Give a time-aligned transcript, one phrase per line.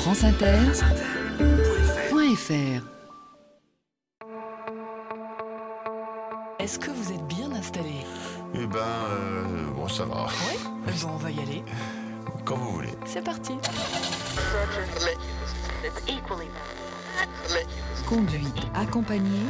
[0.00, 2.82] franceinter.fr
[6.58, 8.06] Est-ce que vous êtes bien installé?
[8.54, 10.26] Eh ben, euh, bon, ça va.
[10.48, 10.56] Oui
[11.02, 11.62] Bon, on va y aller.
[12.46, 12.94] Quand vous voulez.
[13.04, 13.52] C'est parti.
[18.08, 19.46] Conduite accompagnée.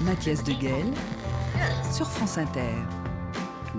[0.00, 0.86] Mathias Deguel
[1.92, 2.74] sur France Inter.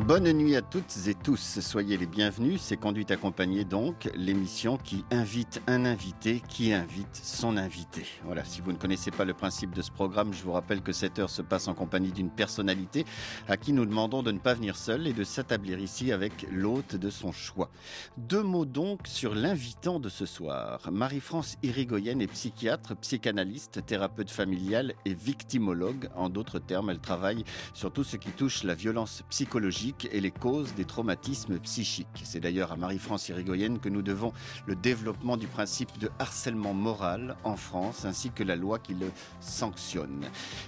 [0.05, 2.61] Bonne nuit à toutes et tous, soyez les bienvenus.
[2.61, 8.05] C'est Conduite accompagnée donc, l'émission qui invite un invité qui invite son invité.
[8.23, 10.93] Voilà, si vous ne connaissez pas le principe de ce programme, je vous rappelle que
[10.93, 13.05] cette heure se passe en compagnie d'une personnalité
[13.49, 16.95] à qui nous demandons de ne pas venir seul et de s'établir ici avec l'hôte
[16.95, 17.69] de son choix.
[18.17, 20.89] Deux mots donc sur l'invitant de ce soir.
[20.91, 26.09] Marie-France Irigoyen est psychiatre, psychanalyste, thérapeute familiale et victimologue.
[26.15, 27.43] En d'autres termes, elle travaille
[27.73, 32.07] sur tout ce qui touche la violence psychologique et les causes des traumatismes psychiques.
[32.23, 34.33] C'est d'ailleurs à Marie-France Irigoyenne que nous devons
[34.65, 39.11] le développement du principe de harcèlement moral en France ainsi que la loi qui le
[39.39, 40.25] sanctionne.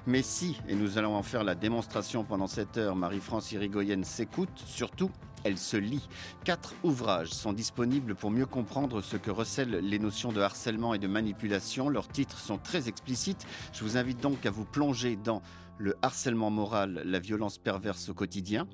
[0.07, 4.63] Mais si, et nous allons en faire la démonstration pendant cette heure, Marie-France Irigoyenne s'écoute,
[4.65, 5.11] surtout
[5.43, 6.07] elle se lit.
[6.43, 10.99] Quatre ouvrages sont disponibles pour mieux comprendre ce que recèlent les notions de harcèlement et
[10.99, 11.89] de manipulation.
[11.89, 13.47] Leurs titres sont très explicites.
[13.73, 15.41] Je vous invite donc à vous plonger dans
[15.81, 18.67] le harcèlement moral, la violence perverse au quotidien,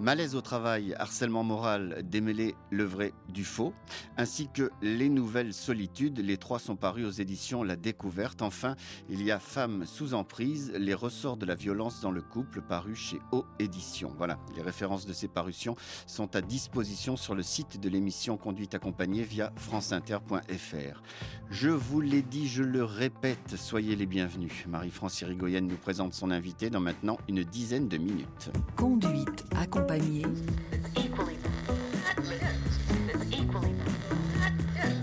[0.00, 3.74] Malaise au travail, harcèlement moral, démêler le vrai du faux,
[4.16, 6.20] ainsi que Les Nouvelles Solitudes.
[6.20, 8.40] Les trois sont parus aux éditions La Découverte.
[8.42, 8.76] Enfin,
[9.08, 12.94] il y a Femmes sous emprise, les ressorts de la violence dans le couple, paru
[12.94, 14.14] chez O Éditions.
[14.16, 15.74] Voilà, les références de ces parutions
[16.06, 21.02] sont à disposition sur le site de l'émission Conduite accompagnée via franceinter.fr.
[21.50, 24.64] Je vous l'ai dit, je le répète, soyez les bienvenus.
[24.68, 28.52] Marie-France Irigoyenne nous présente son invité dans maintenant une dizaine de minutes.
[28.76, 29.87] Conduite accompagnée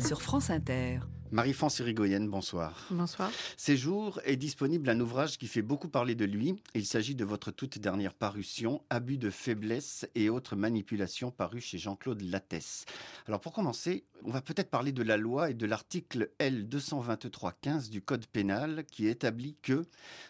[0.05, 0.99] sur France Inter.
[1.31, 2.87] Marie-France Irigoyenne, bonsoir.
[2.91, 3.31] Bonsoir.
[3.57, 6.55] Séjour est disponible un ouvrage qui fait beaucoup parler de lui.
[6.75, 11.79] Il s'agit de votre toute dernière parution, Abus de faiblesse et autres manipulations, paru chez
[11.79, 12.85] Jean-Claude Lattès.
[13.27, 18.01] Alors pour commencer, on va peut-être parler de la loi et de l'article L223-15 du
[18.01, 19.85] Code pénal qui établit que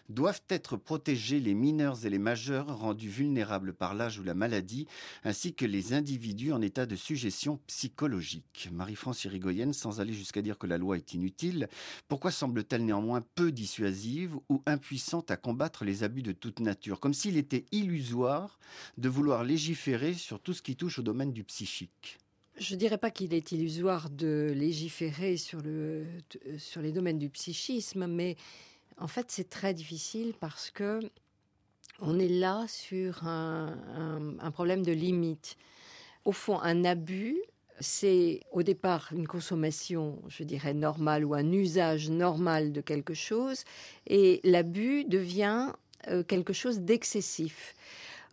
[0.08, 4.86] doivent être protégés les mineurs et les majeurs rendus vulnérables par l'âge ou la maladie,
[5.24, 8.70] ainsi que les individus en état de suggestion psychologique.
[8.72, 11.68] Marie-France Irigoyenne, sans aller jusqu'à dire que la loi est inutile,
[12.08, 17.14] pourquoi semble-t-elle néanmoins peu dissuasive ou impuissante à combattre les abus de toute nature Comme
[17.14, 18.58] s'il était illusoire
[18.98, 22.18] de vouloir légiférer sur tout ce qui touche au domaine du psychique?
[22.58, 26.06] Je ne dirais pas qu'il est illusoire de légiférer sur, le,
[26.58, 28.36] sur les domaines du psychisme, mais
[28.96, 31.00] en fait c'est très difficile parce que
[32.00, 35.56] on est là sur un, un problème de limite.
[36.24, 37.38] Au fond, un abus
[37.80, 43.64] c'est au départ une consommation, je dirais, normale ou un usage normal de quelque chose,
[44.06, 45.72] et l'abus devient
[46.08, 47.74] euh, quelque chose d'excessif.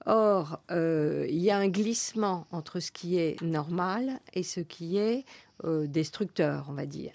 [0.06, 4.98] Or, euh, il y a un glissement entre ce qui est normal et ce qui
[4.98, 5.26] est
[5.64, 7.14] euh, destructeur, on va dire.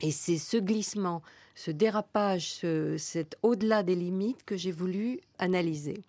[0.00, 1.22] Et c'est ce glissement,
[1.54, 6.02] ce dérapage, ce, cet au-delà des limites que j'ai voulu analyser.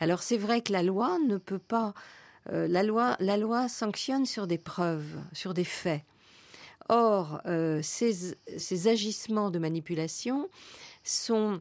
[0.00, 1.94] Alors c'est vrai que la loi ne peut pas
[2.50, 6.02] euh, la, loi, la loi sanctionne sur des preuves, sur des faits.
[6.88, 10.48] Or, euh, ces, ces, agissements de manipulation
[11.04, 11.60] sont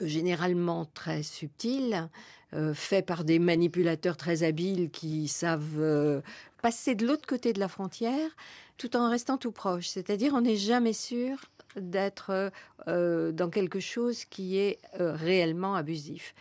[0.00, 2.08] généralement très subtils,
[2.54, 6.22] euh, faits par des manipulateurs très habiles qui savent
[6.62, 8.30] passer de l'autre côté de la frontière
[8.78, 9.88] tout en restant tout proche.
[9.88, 11.36] C'est-à-dire, on n'est jamais sûr
[11.76, 12.50] d'être
[12.86, 16.34] dans quelque chose qui est réellement abusif.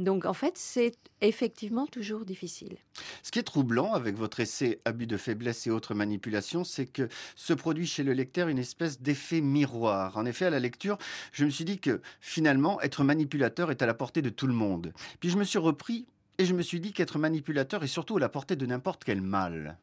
[0.00, 2.78] Donc en fait, c'est effectivement toujours difficile.
[3.22, 7.08] Ce qui est troublant avec votre essai Abus de faiblesse et autres manipulations, c'est que
[7.36, 10.16] se produit chez le lecteur une espèce d'effet miroir.
[10.16, 10.96] En effet, à la lecture,
[11.32, 14.54] je me suis dit que finalement, être manipulateur est à la portée de tout le
[14.54, 14.94] monde.
[15.20, 16.06] Puis je me suis repris
[16.38, 19.20] et je me suis dit qu'être manipulateur est surtout à la portée de n'importe quel
[19.20, 19.76] mal.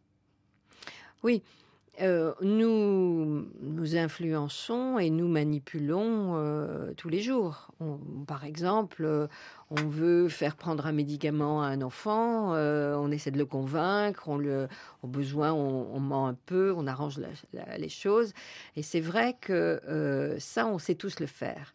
[1.21, 1.43] Oui,
[1.99, 7.71] euh, nous nous influençons et nous manipulons euh, tous les jours.
[8.27, 9.27] par exemple, euh,
[9.71, 14.37] on veut faire prendre un médicament à un enfant, on essaie de le convaincre, on
[14.37, 14.67] le,
[15.01, 17.19] au besoin, on, ment un peu, on arrange
[17.77, 18.33] les choses.
[18.75, 21.73] Et c'est vrai que ça, on sait tous le faire.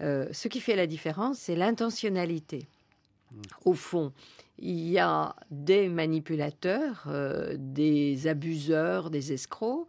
[0.00, 2.66] ce qui fait la différence, c'est l'intentionnalité.
[3.30, 3.40] Mmh.
[3.64, 4.12] Au fond,
[4.60, 9.88] il y a des manipulateurs, euh, des abuseurs, des escrocs,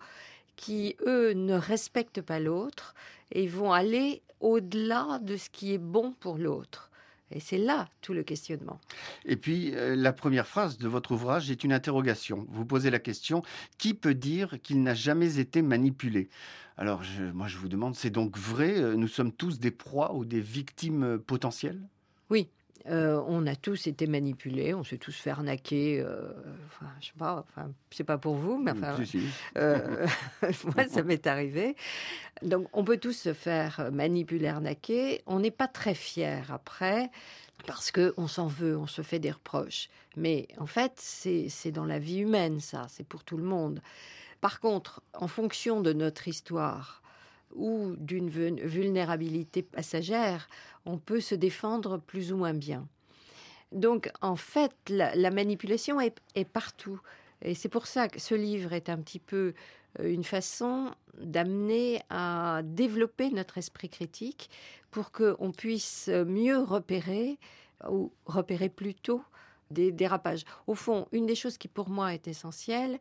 [0.55, 2.95] qui, eux, ne respectent pas l'autre
[3.31, 6.89] et vont aller au-delà de ce qui est bon pour l'autre.
[7.33, 8.79] Et c'est là tout le questionnement.
[9.25, 12.45] Et puis, euh, la première phrase de votre ouvrage est une interrogation.
[12.49, 13.41] Vous posez la question,
[13.77, 16.29] qui peut dire qu'il n'a jamais été manipulé?
[16.77, 17.01] Alors,
[17.33, 18.77] moi, je vous demande, c'est donc vrai?
[18.77, 21.81] Euh, Nous sommes tous des proies ou des victimes potentielles?
[22.29, 22.49] Oui,
[22.87, 25.99] euh, on a tous été manipulés, on s'est tous fait arnaquer.
[26.01, 26.31] Euh,
[26.67, 29.21] enfin, je sais pas, enfin, c'est pas pour vous, mais enfin, Si, si.
[29.57, 30.07] euh,
[30.75, 31.75] moi, ça m'est arrivé.
[32.41, 35.21] Donc, on peut tous se faire manipuler, arnaquer.
[35.27, 37.09] On n'est pas très fier après
[37.67, 39.89] parce que on s'en veut, on se fait des reproches.
[40.17, 43.81] Mais en fait, c'est dans la vie humaine, ça, c'est pour tout le monde.
[44.41, 47.01] Par contre, en fonction de notre histoire
[47.55, 50.47] ou d'une vul- vulnérabilité passagère,
[50.85, 52.87] on peut se défendre plus ou moins bien.
[53.71, 56.99] Donc, en fait, la, la manipulation est, est partout.
[57.41, 59.53] Et c'est pour ça que ce livre est un petit peu
[59.99, 64.49] euh, une façon d'amener à développer notre esprit critique
[64.91, 67.39] pour qu'on puisse mieux repérer
[67.89, 69.23] ou repérer plus tôt
[69.71, 70.43] des dérapages.
[70.67, 72.99] Au fond, une des choses qui pour moi est essentielle,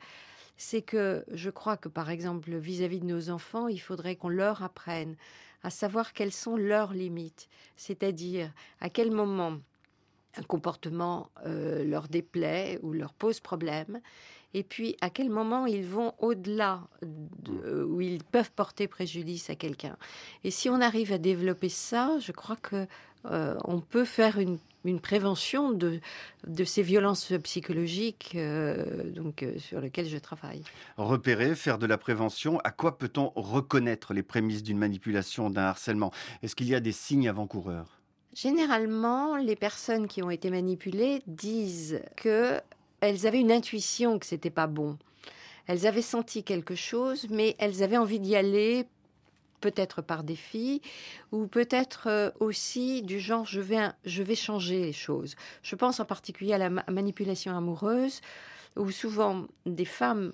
[0.62, 4.62] c'est que je crois que par exemple vis-à-vis de nos enfants, il faudrait qu'on leur
[4.62, 5.16] apprenne
[5.62, 8.52] à savoir quelles sont leurs limites, c'est-à-dire
[8.82, 9.58] à quel moment
[10.36, 14.02] un comportement euh, leur déplaît ou leur pose problème,
[14.52, 19.48] et puis à quel moment ils vont au-delà, de- euh, où ils peuvent porter préjudice
[19.48, 19.96] à quelqu'un.
[20.44, 22.86] Et si on arrive à développer ça, je crois que
[23.26, 26.00] euh, on peut faire une, une prévention de,
[26.46, 30.62] de ces violences psychologiques euh, donc, euh, sur lesquelles je travaille.
[30.96, 36.12] Repérer, faire de la prévention, à quoi peut-on reconnaître les prémices d'une manipulation, d'un harcèlement?
[36.42, 38.00] Est-ce qu'il y a des signes avant-coureurs?
[38.34, 42.60] Généralement, les personnes qui ont été manipulées disent que
[43.00, 44.98] elles avaient une intuition que c'était pas bon.
[45.66, 48.86] Elles avaient senti quelque chose, mais elles avaient envie d'y aller,
[49.60, 50.82] peut-être par défi,
[51.32, 55.36] ou peut-être euh, aussi du genre je vais, je vais changer les choses.
[55.62, 58.20] Je pense en particulier à la ma- manipulation amoureuse,
[58.76, 60.32] où souvent des femmes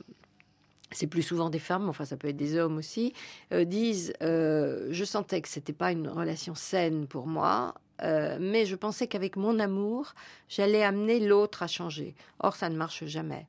[0.92, 3.12] c'est plus souvent des femmes, enfin ça peut être des hommes aussi,
[3.52, 8.76] euh, disent euh, je sentais que c'était pas une relation saine pour moi, mais je
[8.76, 10.14] pensais qu'avec mon amour,
[10.50, 12.14] j'allais amener l'autre à changer.
[12.40, 13.46] Or, ça ne marche jamais.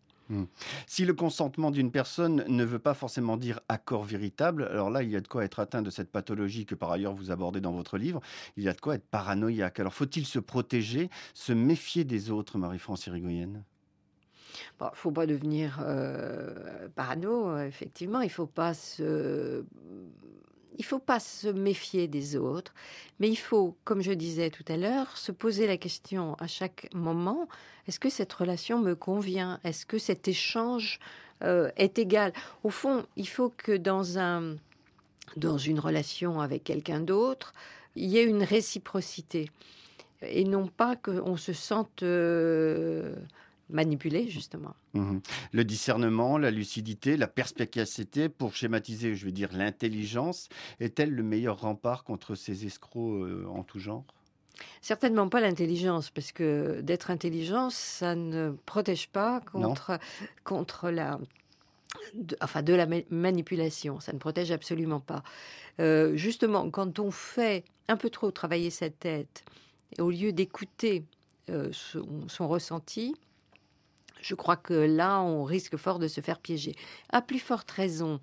[0.85, 5.09] Si le consentement d'une personne ne veut pas forcément dire accord véritable, alors là, il
[5.09, 7.71] y a de quoi être atteint de cette pathologie que par ailleurs vous abordez dans
[7.71, 8.21] votre livre.
[8.57, 9.79] Il y a de quoi être paranoïaque.
[9.79, 13.63] Alors faut-il se protéger, se méfier des autres, Marie-France Irigoyen?
[14.79, 18.21] Bon, faut pas devenir euh, parano, effectivement.
[18.21, 19.63] Il faut pas se,
[20.77, 22.73] il faut pas se méfier des autres,
[23.19, 26.89] mais il faut, comme je disais tout à l'heure, se poser la question à chaque
[26.93, 27.47] moment
[27.87, 29.59] est-ce que cette relation me convient?
[29.63, 30.99] Est-ce que cet échange
[31.43, 32.33] euh, est égal?
[32.63, 34.57] Au fond, il faut que dans un,
[35.37, 37.53] dans une relation avec quelqu'un d'autre,
[37.95, 39.49] il y ait une réciprocité
[40.21, 43.15] et non pas qu'on se sente euh,
[43.69, 44.75] manipulé justement.
[44.93, 45.21] Mhm.
[45.51, 50.49] Le discernement, la lucidité, la perspicacité, pour schématiser, je veux dire l'intelligence,
[50.79, 54.05] est-elle le meilleur rempart contre ces escrocs euh, en tout genre?
[54.81, 59.99] Certainement pas l'intelligence, parce que d'être intelligent, ça ne protège pas contre,
[60.43, 61.19] contre la,
[62.15, 63.99] de, enfin, de la ma- manipulation.
[63.99, 65.23] Ça ne protège absolument pas.
[65.79, 69.43] Euh, justement, quand on fait un peu trop travailler sa tête,
[69.97, 71.03] et au lieu d'écouter
[71.49, 73.13] euh, son, son ressenti,
[74.21, 76.73] je crois que là, on risque fort de se faire piéger.
[77.09, 78.19] À plus forte raison,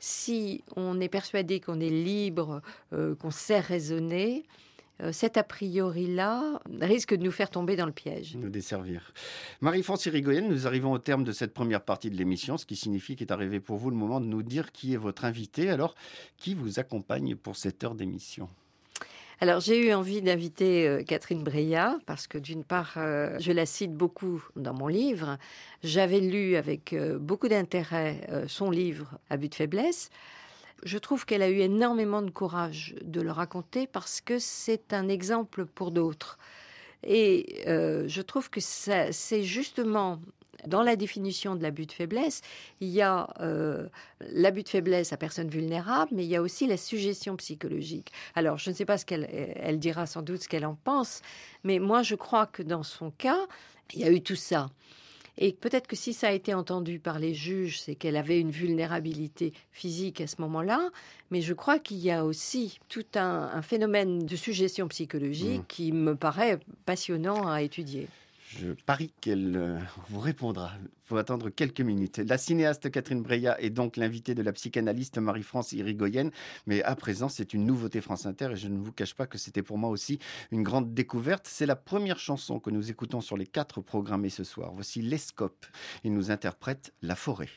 [0.00, 4.44] si on est persuadé qu'on est libre, euh, qu'on sait raisonner,
[5.02, 8.34] euh, cet a priori-là risque de nous faire tomber dans le piège.
[8.36, 9.12] nous desservir.
[9.60, 13.14] Marie-France Irigoyen, nous arrivons au terme de cette première partie de l'émission, ce qui signifie
[13.14, 15.68] qu'il est arrivé pour vous le moment de nous dire qui est votre invité.
[15.68, 15.94] Alors,
[16.38, 18.48] qui vous accompagne pour cette heure d'émission?
[19.38, 23.66] Alors j'ai eu envie d'inviter euh, Catherine Breillat parce que d'une part, euh, je la
[23.66, 25.36] cite beaucoup dans mon livre.
[25.84, 30.08] J'avais lu avec euh, beaucoup d'intérêt son livre À but de faiblesse.
[30.84, 35.08] Je trouve qu'elle a eu énormément de courage de le raconter parce que c'est un
[35.08, 36.38] exemple pour d'autres.
[37.02, 40.20] Et je trouve que c'est justement
[40.66, 42.42] dans la définition de l'abus de faiblesse,
[42.80, 43.88] il y a euh,
[44.20, 48.12] l'abus de faiblesse à personne vulnérable, mais il y a aussi la suggestion psychologique.
[48.34, 51.22] Alors, je ne sais pas ce qu'elle elle dira sans doute ce qu'elle en pense,
[51.64, 53.46] mais moi, je crois que dans son cas,
[53.94, 54.68] il y a eu tout ça.
[55.38, 58.50] Et peut-être que si ça a été entendu par les juges, c'est qu'elle avait une
[58.50, 60.88] vulnérabilité physique à ce moment-là,
[61.30, 65.64] mais je crois qu'il y a aussi tout un, un phénomène de suggestion psychologique Mmh.
[65.68, 68.08] qui me paraît passionnant à étudier.
[68.48, 70.72] Je parie qu'elle euh, vous répondra.
[70.80, 72.18] Il faut attendre quelques minutes.
[72.18, 76.30] La cinéaste Catherine Breillat est donc l'invitée de la psychanalyste Marie-France Irigoyenne.
[76.66, 79.38] Mais à présent, c'est une nouveauté France Inter et je ne vous cache pas que
[79.38, 80.20] c'était pour moi aussi
[80.52, 81.46] une grande découverte.
[81.48, 84.70] C'est la première chanson que nous écoutons sur les quatre programmés ce soir.
[84.72, 85.66] Voici Lescope.
[86.04, 87.50] Il nous interprète La forêt.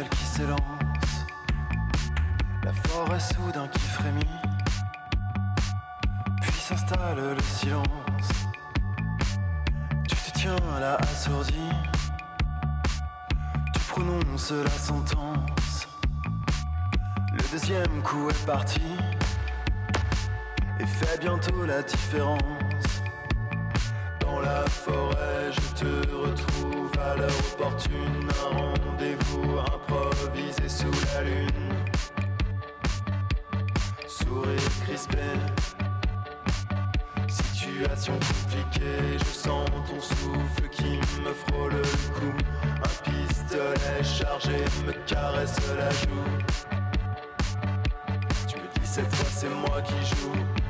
[0.00, 1.26] Qui s'élance,
[2.64, 4.24] la forêt soudain qui frémit,
[6.40, 7.84] puis s'installe le silence.
[10.08, 11.68] Tu te tiens là assourdi,
[13.74, 15.88] tu prononces la sentence.
[17.30, 18.80] Le deuxième coup est parti
[20.80, 22.61] et fait bientôt la différence.
[24.52, 31.48] La forêt, je te retrouve à l'heure opportune, un rendez-vous improvisé sous la lune.
[34.06, 35.16] Sourire crispé,
[37.28, 41.82] situation compliquée, je sens ton souffle qui me frôle le
[42.12, 42.32] cou.
[42.84, 46.30] Un pistolet chargé me caresse la joue.
[48.46, 50.61] Tu me dis cette fois c'est moi qui joue.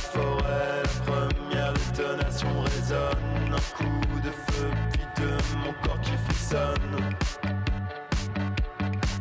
[0.00, 3.52] Forêt, la première détonation résonne.
[3.52, 7.14] Un coup de feu, puis de mon corps qui frissonne.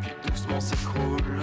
[0.02, 1.42] Puis doucement s'écroule.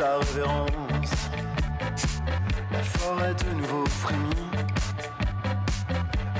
[0.00, 1.28] Ta révérence.
[2.72, 4.50] La forêt de nouveau frémit.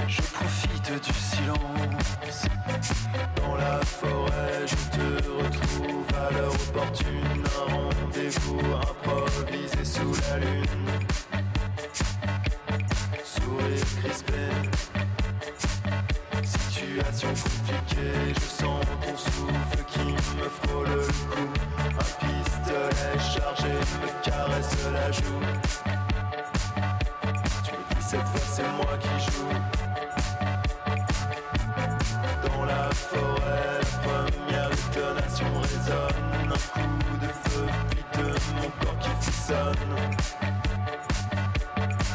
[0.08, 2.46] Je profite du silence.
[3.36, 7.44] Dans la forêt, je te retrouve à l'heure opportune.
[7.60, 10.88] Un rendez-vous improvisé sous la lune.
[13.22, 14.40] Sourire crispé.
[16.44, 21.49] Situation compliquée, je sens ton souffle qui me frôle le cou.
[25.12, 25.40] Joue.
[27.64, 29.54] Tu me dis cette fois c'est moi qui joue.
[32.46, 36.50] Dans la forêt, la première détonation résonne.
[36.50, 37.66] Un coup de feu,
[38.18, 38.26] de
[38.56, 39.94] mon corps qui frissonne.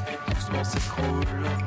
[0.06, 1.64] Puis doucement s'écroule.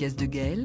[0.00, 0.64] Avec Mathias Deguel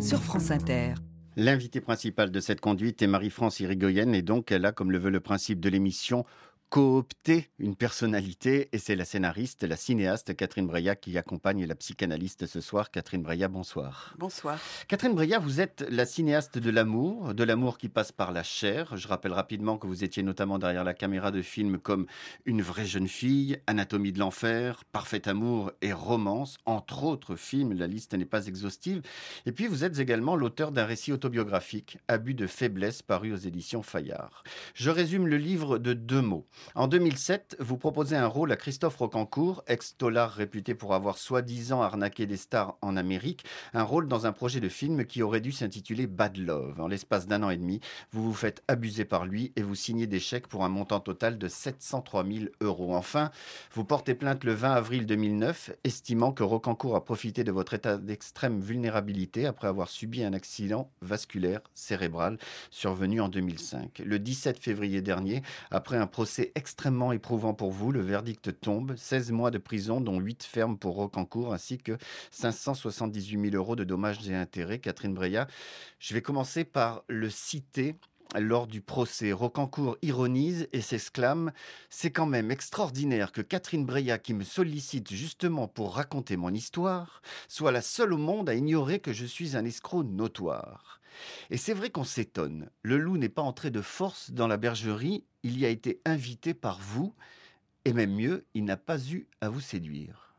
[0.00, 0.94] sur France Inter.
[1.36, 5.10] L'invité principal de cette conduite est Marie-France Irigoyenne et donc elle a, comme le veut
[5.10, 6.24] le principe de l'émission,
[6.70, 12.46] coopté une personnalité et c'est la scénariste, la cinéaste Catherine Breillat qui accompagne la psychanalyste
[12.46, 12.90] ce soir.
[12.90, 14.14] Catherine Breillat, bonsoir.
[14.18, 14.58] Bonsoir.
[14.86, 18.96] Catherine Breillat, vous êtes la cinéaste de l'amour, de l'amour qui passe par la chair.
[18.98, 22.06] Je rappelle rapidement que vous étiez notamment derrière la caméra de films comme
[22.44, 27.86] Une vraie jeune fille, Anatomie de l'enfer, Parfait amour et Romance, entre autres films, la
[27.86, 29.00] liste n'est pas exhaustive.
[29.46, 33.82] Et puis vous êtes également l'auteur d'un récit autobiographique, Abus de faiblesse, paru aux éditions
[33.82, 34.42] Fayard.
[34.74, 36.46] Je résume le livre de deux mots.
[36.74, 42.26] En 2007, vous proposez un rôle à Christophe Rocancourt, ex-tolard réputé pour avoir soi-disant arnaqué
[42.26, 46.06] des stars en Amérique, un rôle dans un projet de film qui aurait dû s'intituler
[46.06, 46.80] Bad Love.
[46.80, 47.80] En l'espace d'un an et demi,
[48.12, 51.38] vous vous faites abuser par lui et vous signez des chèques pour un montant total
[51.38, 52.94] de 703 000 euros.
[52.94, 53.30] Enfin,
[53.72, 57.96] vous portez plainte le 20 avril 2009, estimant que Rocancourt a profité de votre état
[57.96, 62.38] d'extrême vulnérabilité après avoir subi un accident vasculaire cérébral
[62.70, 64.02] survenu en 2005.
[64.04, 67.92] Le 17 février dernier, après un procès extrêmement éprouvant pour vous.
[67.92, 68.94] Le verdict tombe.
[68.96, 71.96] 16 mois de prison, dont 8 fermes pour Rocancourt, ainsi que
[72.30, 74.78] 578 000 euros de dommages et intérêts.
[74.78, 75.46] Catherine Breillat,
[75.98, 77.96] je vais commencer par le citer
[78.36, 79.32] lors du procès.
[79.32, 81.52] Rocancourt ironise et s'exclame
[81.88, 87.22] C'est quand même extraordinaire que Catherine Breillat, qui me sollicite justement pour raconter mon histoire,
[87.48, 90.97] soit la seule au monde à ignorer que je suis un escroc notoire.
[91.50, 92.70] Et c'est vrai qu'on s'étonne.
[92.82, 96.54] Le loup n'est pas entré de force dans la bergerie, il y a été invité
[96.54, 97.14] par vous,
[97.84, 100.34] et même mieux, il n'a pas eu à vous séduire.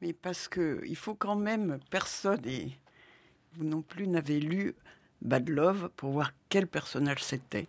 [0.00, 2.70] Mais parce que il faut quand même personne et
[3.54, 4.74] vous non plus n'avez lu
[5.22, 7.66] Bad Love pour voir quel personnage c'était.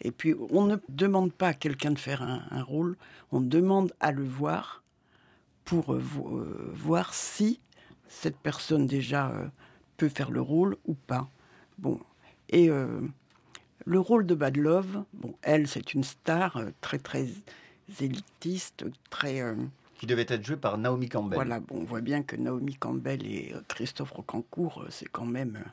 [0.00, 2.96] Et puis, on ne demande pas à quelqu'un de faire un, rôle,
[3.32, 4.82] on demande à le voir
[5.64, 7.60] pour euh, euh, voir si
[8.08, 9.46] cette personne déjà euh,
[9.96, 11.28] peut faire le rôle ou pas.
[11.78, 12.00] Bon,
[12.48, 17.28] et le rôle de Bad Love, bon, elle, c'est une star très très
[18.00, 19.42] élitiste, très
[19.98, 21.36] qui devait être jouée par Naomi Campbell.
[21.36, 25.64] Voilà, bon, on voit bien que Naomi Campbell et Christophe Rocancourt, c'est quand même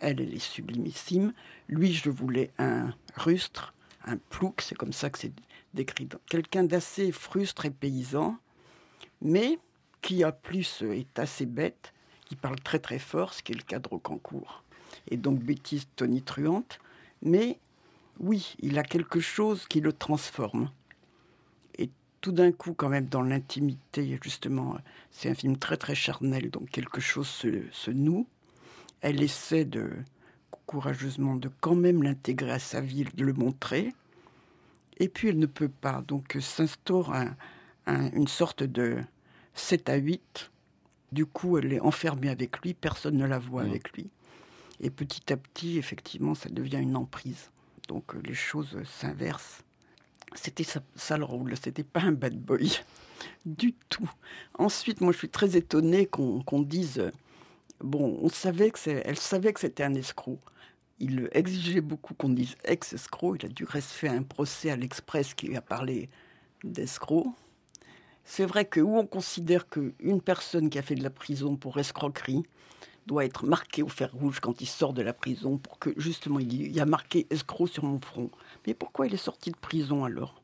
[0.00, 1.32] elle, elle est sublimissime.
[1.68, 3.72] Lui, je voulais un rustre,
[4.04, 5.32] un plouc, c'est comme ça que c'est
[5.74, 6.08] décrit.
[6.28, 8.36] Quelqu'un d'assez frustre et paysan,
[9.20, 9.58] mais
[10.02, 11.94] qui a plus est assez bête,
[12.26, 14.61] qui parle très très fort, ce qui est le cadre au concours.
[15.10, 16.78] Et donc bêtise tonitruante,
[17.22, 17.58] mais
[18.20, 20.70] oui, il a quelque chose qui le transforme.
[21.78, 21.90] Et
[22.20, 24.76] tout d'un coup, quand même, dans l'intimité, justement,
[25.10, 28.26] c'est un film très très charnel, donc quelque chose se, se noue
[29.02, 29.90] elle essaie de
[30.66, 33.92] courageusement de quand même l'intégrer à sa vie, de le montrer.
[34.98, 36.02] Et puis elle ne peut pas.
[36.06, 37.12] Donc s'instaure
[37.86, 38.98] une sorte de
[39.54, 40.50] 7 à 8.
[41.10, 43.70] Du coup, elle est enfermée avec lui, personne ne la voit mmh.
[43.70, 44.08] avec lui.
[44.82, 47.50] Et petit à petit, effectivement, ça devient une emprise.
[47.88, 49.62] Donc les choses s'inversent.
[50.34, 52.80] C'était ça, le rôle, c'était pas un bad boy
[53.46, 54.10] du tout.
[54.58, 57.10] Ensuite, moi je suis très étonnée qu'on dise
[57.80, 60.38] Bon, on savait que elle savait que c'était un escroc.
[61.00, 63.36] Il exigeait beaucoup qu'on dise ex-escroc.
[63.36, 66.08] Il a dû rester un procès à l'Express qui lui a parlé
[66.62, 67.26] d'escroc.
[68.24, 71.78] C'est vrai que où on considère qu'une personne qui a fait de la prison pour
[71.78, 72.44] escroquerie
[73.06, 76.38] doit être marquée au fer rouge quand il sort de la prison pour que justement
[76.38, 78.30] il y a marqué escroc sur mon front.
[78.66, 80.40] Mais pourquoi il est sorti de prison alors?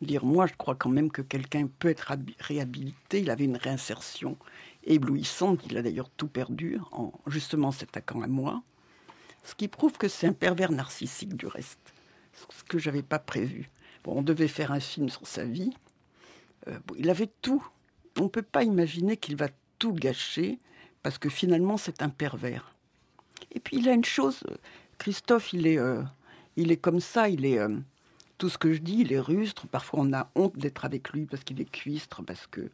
[0.00, 3.20] Dire moi je crois quand même que quelqu'un peut être réhabilité.
[3.20, 4.36] Il avait une réinsertion
[4.84, 5.60] éblouissante.
[5.66, 8.62] Il a d'ailleurs tout perdu en justement s'attaquant à moi.
[9.44, 11.94] Ce qui prouve que c'est un pervers narcissique du reste.
[12.50, 13.70] Ce que j'avais pas prévu.
[14.04, 15.72] Bon, on devait faire un film sur sa vie.
[16.68, 17.64] Euh, il avait tout.
[18.18, 20.58] On ne peut pas imaginer qu'il va tout gâcher
[21.02, 22.74] parce que finalement c'est un pervers.
[23.52, 24.42] Et puis il a une chose,
[24.98, 26.02] Christophe, il est, euh,
[26.56, 27.76] il est comme ça, il est euh,
[28.38, 29.66] tout ce que je dis, il est rustre.
[29.66, 32.70] Parfois on a honte d'être avec lui parce qu'il est cuistre, parce que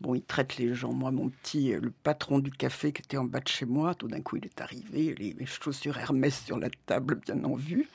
[0.00, 0.92] Bon, il traite les gens.
[0.92, 3.94] Moi, mon petit, euh, le patron du café qui était en bas de chez moi,
[3.94, 7.88] tout d'un coup, il est arrivé, les, chaussures Hermès sur la table, bien en vue,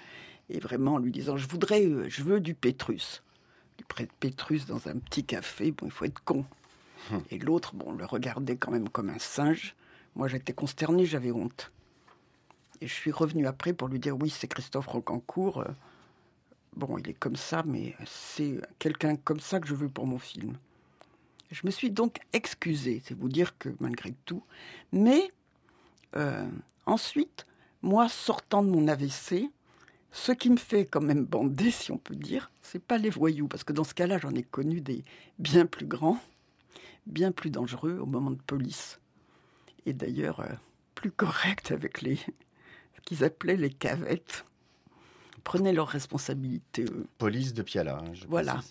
[0.50, 3.24] et vraiment en lui disant Je voudrais, euh, je veux du Pétrus.
[3.78, 3.86] Du
[4.20, 6.46] Pétrus dans un petit café, bon, il faut être con.
[7.32, 9.76] Et l'autre, bon, le regardait quand même comme un singe.
[10.16, 11.72] Moi, j'étais consterné, j'avais honte.
[12.82, 15.62] Et je suis revenu après pour lui dire Oui, c'est Christophe Rocancourt.
[15.62, 15.72] Euh,
[16.76, 20.20] bon, il est comme ça, mais c'est quelqu'un comme ça que je veux pour mon
[20.20, 20.58] film.
[21.52, 24.44] Je me suis donc excusée, c'est vous dire que malgré tout.
[24.92, 25.32] Mais
[26.16, 26.48] euh,
[26.86, 27.46] ensuite,
[27.82, 29.50] moi, sortant de mon AVC,
[30.12, 33.48] ce qui me fait quand même bander, si on peut dire, c'est pas les voyous,
[33.48, 35.04] parce que dans ce cas-là, j'en ai connu des
[35.38, 36.20] bien plus grands,
[37.06, 39.00] bien plus dangereux au moment de police,
[39.86, 40.54] et d'ailleurs euh,
[40.96, 44.46] plus corrects avec les ce qu'ils appelaient les cavettes.
[45.44, 46.86] Prenaient leurs responsabilités.
[47.18, 47.98] Police de Piala.
[47.98, 48.62] Hein, je voilà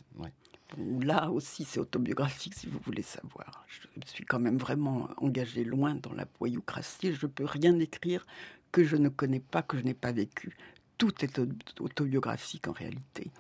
[0.79, 3.67] là aussi c'est autobiographique si vous voulez savoir.
[3.69, 7.15] Je suis quand même vraiment engagé loin dans la voyoucratie.
[7.15, 8.27] Je ne peux rien écrire
[8.71, 10.57] que je ne connais pas, que je n'ai pas vécu.
[10.99, 11.41] Tout est
[11.81, 13.31] autobiographique en réalité.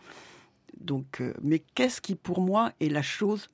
[0.79, 3.49] Donc, euh, mais qu'est-ce qui pour moi est la chose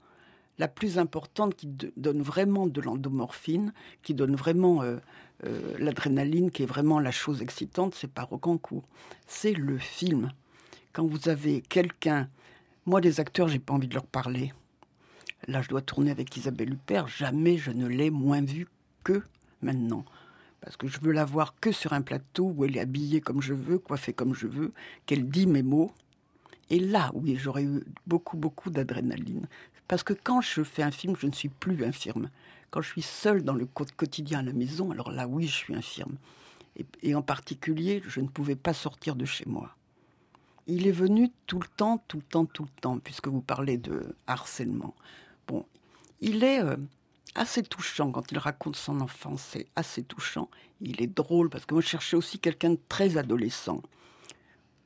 [0.59, 4.97] la plus importante qui donne vraiment de l'endomorphine, qui donne vraiment euh,
[5.45, 8.85] euh, l'adrénaline, qui est vraiment la chose excitante, c'est pas Rocancourt,
[9.27, 10.33] c'est le film.
[10.93, 12.29] Quand vous avez quelqu'un
[12.89, 14.55] moi, les acteurs, j'ai pas envie de leur parler.
[15.47, 17.07] Là, je dois tourner avec Isabelle Huppert.
[17.07, 18.67] Jamais je ne l'ai moins vue
[19.05, 19.23] que
[19.61, 20.07] maintenant.
[20.63, 23.43] Parce que je veux la voir que sur un plateau où elle est habillée comme
[23.43, 24.73] je veux, coiffée comme je veux,
[25.05, 25.93] qu'elle dit mes mots.
[26.71, 29.47] Et là, oui, j'aurais eu beaucoup, beaucoup d'adrénaline.
[29.89, 32.31] Parce que quand je fais un film, je ne suis plus infirme.
[32.71, 35.75] Quand je suis seule dans le quotidien à la maison, alors là, oui, je suis
[35.75, 36.17] infirme.
[37.03, 39.75] et en particulier, je ne pouvais pas sortir de chez moi
[40.69, 43.79] il est venu tout le temps, tout le temps, tout le temps, puisque vous parlez
[43.79, 44.95] de harcèlement.
[45.49, 45.65] Bon,
[46.21, 46.77] il est euh,
[47.35, 50.49] assez touchant quand il raconte son enfance, c'est assez touchant.
[50.83, 53.83] Il est drôle, parce que moi je cherchais aussi quelqu'un de très adolescent.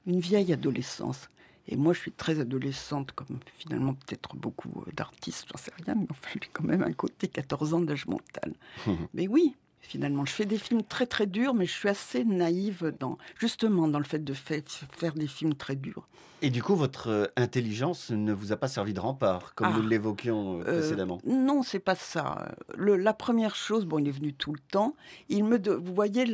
[0.06, 1.28] une vieille adolescence.
[1.68, 5.94] Et moi, je suis très adolescente, comme finalement peut-être beaucoup euh, d'artistes, j'en sais rien,
[5.94, 8.52] mais enfin, j'ai quand même un côté 14 ans d'âge mental.
[9.14, 12.94] mais oui, finalement, je fais des films très très durs, mais je suis assez naïve
[12.98, 16.08] dans, justement dans le fait de faire des films très durs.
[16.44, 19.76] Et du coup, votre euh, intelligence ne vous a pas servi de rempart, comme Ah.
[19.76, 21.20] nous l'évoquions euh, Euh, précédemment?
[21.24, 22.52] non, c'est pas ça.
[22.76, 24.96] Le- la première chose, bon, il est venu tout le temps.
[25.28, 26.24] Il me, de- vous voyez,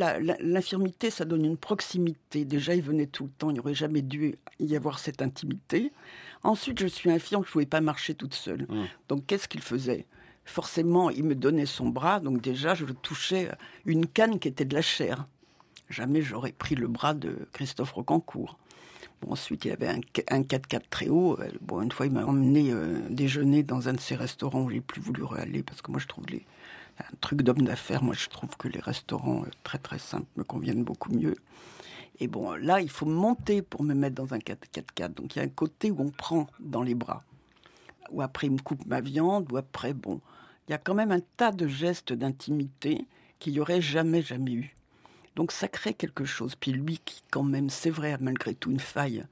[0.40, 2.44] l'infirmité, ça donne une proximité.
[2.46, 3.50] Déjà, il venait tout le temps.
[3.50, 5.92] Il n'y aurait jamais dû y avoir cette intimité.
[6.42, 8.62] Ensuite, je suis infirme, je ne pouvais pas marcher toute seule.
[8.68, 8.84] Mm.
[9.08, 10.06] Donc, qu'est-ce qu'il faisait?
[10.48, 12.20] Forcément, il me donnait son bras.
[12.20, 13.50] Donc, déjà, je touchais
[13.84, 15.26] une canne qui était de la chair.
[15.90, 18.58] Jamais j'aurais pris le bras de Christophe Rocancourt.
[19.20, 21.38] Bon, ensuite, il avait un, un 4x4 très haut.
[21.38, 24.70] Euh, Bon, une fois, il m'a emmené euh, déjeuner dans un de ces restaurants où
[24.70, 26.46] j'ai plus voulu aller parce que moi, je trouve les,
[26.98, 28.02] un truc d'homme d'affaires.
[28.02, 31.36] Moi, je trouve que les restaurants euh, très très simples me conviennent beaucoup mieux.
[32.20, 35.12] Et bon, là, il faut monter pour me mettre dans un 4x4.
[35.12, 37.22] Donc, il y a un côté où on prend dans les bras.
[38.12, 39.52] Ou après, il me coupe ma viande.
[39.52, 40.22] Ou après, bon,
[40.68, 43.06] il y a quand même un tas de gestes d'intimité
[43.38, 44.74] qu'il n'y aurait jamais, jamais eu.
[45.36, 46.54] Donc ça crée quelque chose.
[46.56, 49.24] Puis lui, qui quand même, c'est vrai, a malgré tout une faille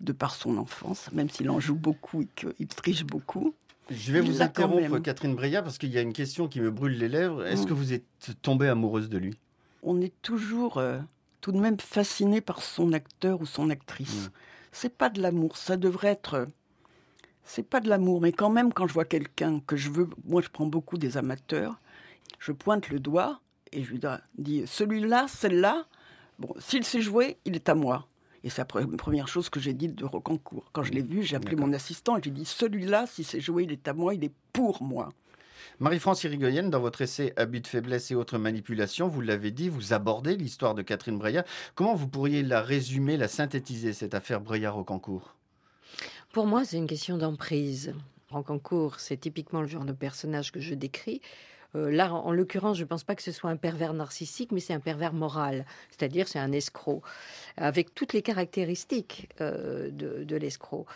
[0.00, 3.54] de par son enfance, même s'il en joue beaucoup et qu'il triche beaucoup.
[3.90, 5.02] Je vais vous interrompre, même.
[5.02, 7.44] Catherine Breillat, parce qu'il y a une question qui me brûle les lèvres.
[7.46, 7.66] Est-ce Mm.
[7.66, 8.04] que vous êtes
[8.42, 9.36] tombée amoureuse de lui?
[9.82, 10.98] On est toujours euh,
[11.40, 14.26] tout de même fasciné par son acteur ou son actrice.
[14.26, 14.30] Mm.
[14.72, 16.48] C'est pas de l'amour, ça devrait être.
[17.44, 20.40] C'est pas de l'amour, mais quand même, quand je vois quelqu'un que je veux, moi
[20.42, 21.78] je prends beaucoup des amateurs,
[22.38, 23.40] je pointe le doigt
[23.72, 24.00] et je lui
[24.38, 25.84] dis celui-là, celle-là,
[26.38, 28.06] bon, s'il sait jouer, il est à moi.
[28.42, 30.70] Et c'est la pre- première chose que j'ai dit de Rocancourt.
[30.72, 33.64] Quand je l'ai vu, j'ai appelé mon assistant et j'ai dit celui-là, s'il sait jouer,
[33.64, 35.10] il est à moi, il est pour moi.
[35.80, 39.92] Marie-France Irigoyen, dans votre essai Abus de faiblesse et autres manipulations, vous l'avez dit, vous
[39.92, 41.44] abordez l'histoire de Catherine Breillat.
[41.74, 45.34] Comment vous pourriez la résumer, la synthétiser, cette affaire Breillat-Rocancourt?
[46.34, 47.94] Pour moi, c'est une question d'emprise.
[48.30, 51.20] Rancancourt, c'est typiquement le genre de personnage que je décris.
[51.76, 54.50] Euh, là, en, en l'occurrence, je ne pense pas que ce soit un pervers narcissique,
[54.50, 57.02] mais c'est un pervers moral, c'est-à-dire c'est un escroc,
[57.56, 60.86] avec toutes les caractéristiques euh, de, l'escroc.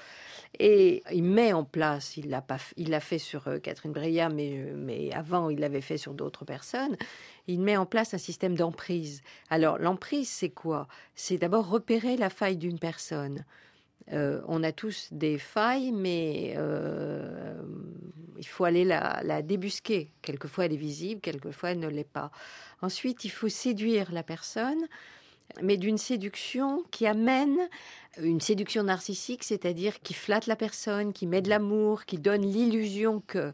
[0.59, 5.13] Et il met en place, il l'a pas, fait sur euh, Catherine Breillat, mais, mais
[5.13, 6.97] avant, il l'avait fait sur d'autres personnes.
[7.47, 9.23] Il met en place un système d'emprise.
[9.51, 10.89] Alors, l'emprise, c'est quoi?
[11.15, 13.45] C'est d'abord repérer la faille d'une personne.
[14.13, 17.61] Euh, on a tous des failles, mais euh,
[18.39, 20.11] il faut aller la, la débusquer.
[20.23, 22.31] Quelquefois, elle est visible, quelquefois, elle ne l'est pas.
[22.81, 24.87] Ensuite, il faut séduire la personne,
[25.63, 27.59] mais d'une séduction qui amène
[28.23, 33.23] une séduction narcissique, c'est-à-dire qui flatte la personne, qui met de l'amour, qui donne l'illusion
[33.27, 33.53] que,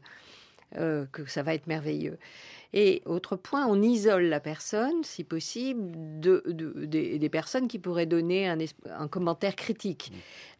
[0.76, 2.18] euh, que ça va être merveilleux.
[2.72, 7.78] Et autre point, on isole la personne, si possible, de, de- des, des personnes qui
[7.78, 10.10] pourraient donner un, commentaire critique.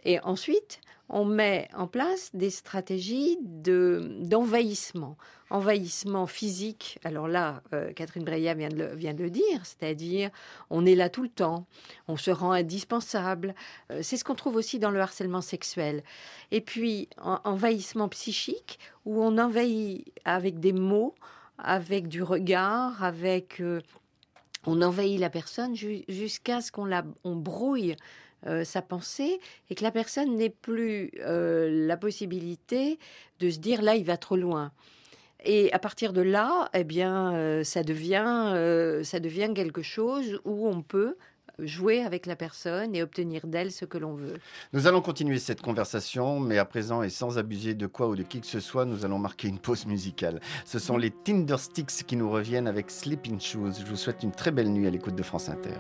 [0.05, 5.17] Et ensuite, on met en place des stratégies de- d'envahissement.
[5.51, 10.31] Envahissement physique, alors là, euh, Catherine Breillat vient de le, dire, c'est-à-dire
[10.71, 11.67] on est là tout le temps,
[12.09, 13.55] on se rend indispensable.
[13.93, 16.03] Euh, C'est ce qu'on trouve aussi dans le harcèlement sexuel.
[16.51, 21.15] Et puis, en- envahissement psychique, où on envahit avec des mots,
[21.59, 23.61] avec du regard, avec...
[23.61, 23.81] euh,
[24.67, 27.97] on envahit la personne ju- jusqu'à ce qu'on la, on brouille
[28.47, 32.99] euh, sa pensée et que la personne n'ait plus euh, la possibilité
[33.41, 34.73] de se dire là il va trop loin.
[35.47, 40.67] Et à partir de là, eh bien, euh, ça devient, ça devient quelque chose où
[40.67, 41.17] on peut
[41.59, 44.39] jouer avec la personne et obtenir d'elle ce que l'on veut.
[44.73, 48.23] Nous allons continuer cette conversation, mais à présent et sans abuser de quoi ou de
[48.23, 50.41] qui que ce soit, nous allons marquer une pause musicale.
[50.65, 53.75] Ce sont les Tindersticks qui nous reviennent avec Sleeping Shoes.
[53.81, 55.79] Je vous souhaite une très belle nuit à l'écoute de France Inter.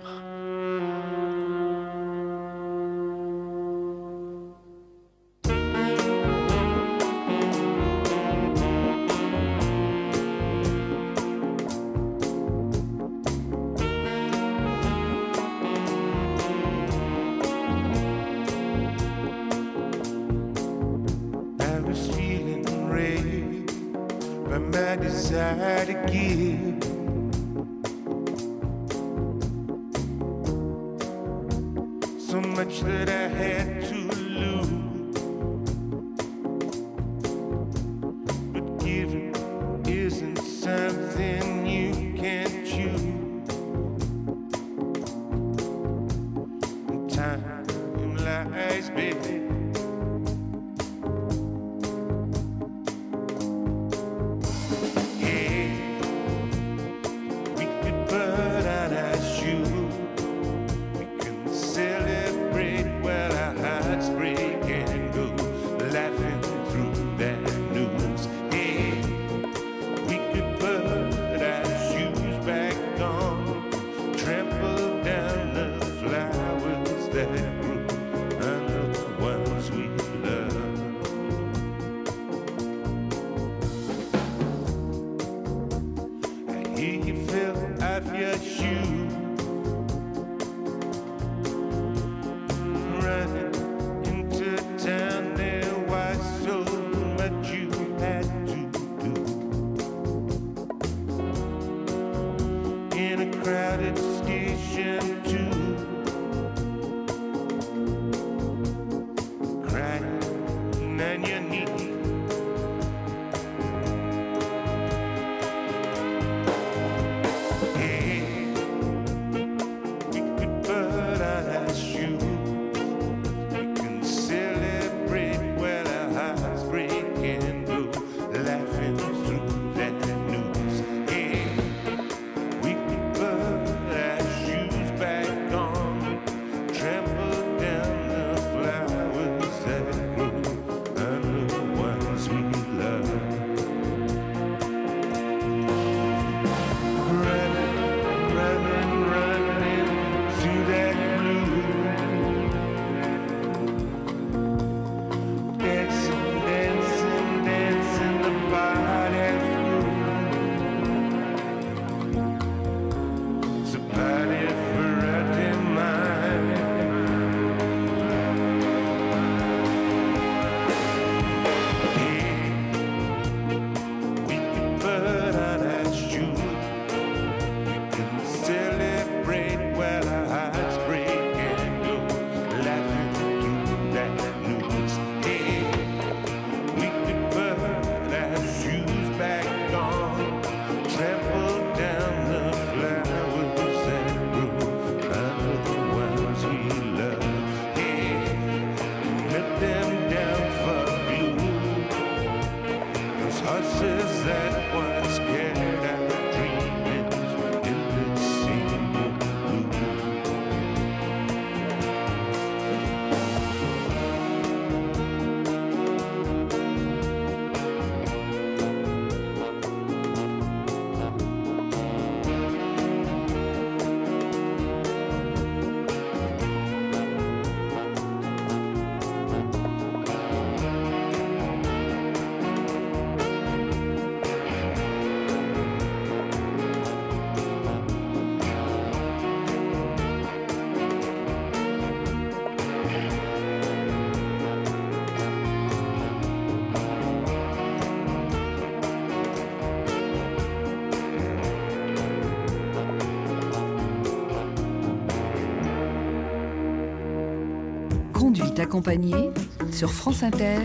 [258.65, 259.31] Accompagnée
[259.73, 260.57] sur France Inter,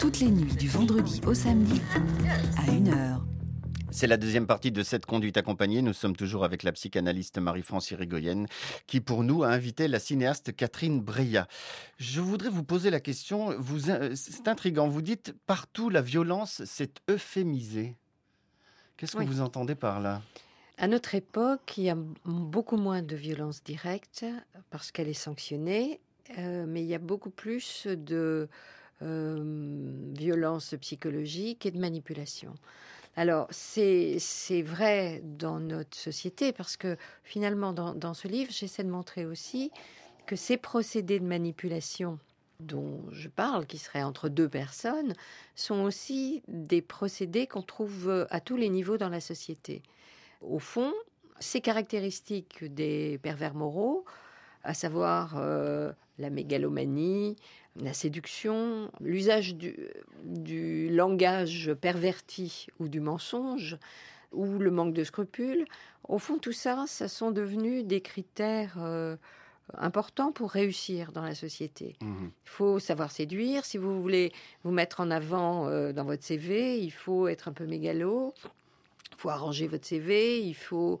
[0.00, 1.78] toutes les nuits du vendredi au samedi
[2.56, 3.20] à 1h.
[3.90, 5.82] C'est la deuxième partie de cette conduite accompagnée.
[5.82, 8.46] Nous sommes toujours avec la psychanalyste Marie-France Irigoyen,
[8.86, 11.48] qui pour nous a invité la cinéaste Catherine Breillat.
[11.98, 16.64] Je voudrais vous poser la question, vous, euh, c'est intriguant, vous dites partout la violence
[16.64, 17.94] s'est euphémisée.
[18.96, 19.26] Qu'est-ce que Oui.
[19.26, 20.22] vous entendez par là?
[20.78, 24.24] À notre époque, il y a beaucoup moins de violence directe
[24.70, 26.00] parce qu'elle est sanctionnée,
[26.38, 28.48] euh, mais il y a beaucoup plus de
[29.02, 32.54] euh, violence psychologique et de manipulation.
[33.14, 39.26] Alors, c'est vrai dans notre société parce que finalement, dans, ce livre, j'essaie de montrer
[39.26, 39.70] aussi
[40.26, 42.18] que ces procédés de manipulation
[42.60, 45.14] dont je parle, qui seraient entre deux personnes,
[45.56, 49.82] sont aussi des procédés qu'on trouve à tous les niveaux dans la société.
[50.40, 50.92] Au fond,
[51.40, 54.04] ces caractéristiques des pervers moraux,
[54.64, 57.36] à savoir euh, la mégalomanie,
[57.76, 59.76] la séduction, l'usage du,
[60.24, 63.78] du langage perverti ou du mensonge,
[64.32, 65.66] ou le manque de scrupules,
[66.08, 69.16] au fond, tout ça, ça sont devenus des critères euh,
[69.74, 71.96] importants pour réussir dans la société.
[72.00, 72.30] Mhm.
[72.44, 73.64] Il faut savoir séduire.
[73.64, 74.32] Si vous voulez
[74.64, 78.34] vous mettre en avant euh, dans votre CV, il faut être un peu mégalo.
[78.44, 80.40] Il faut arranger votre CV.
[80.40, 80.98] Il faut.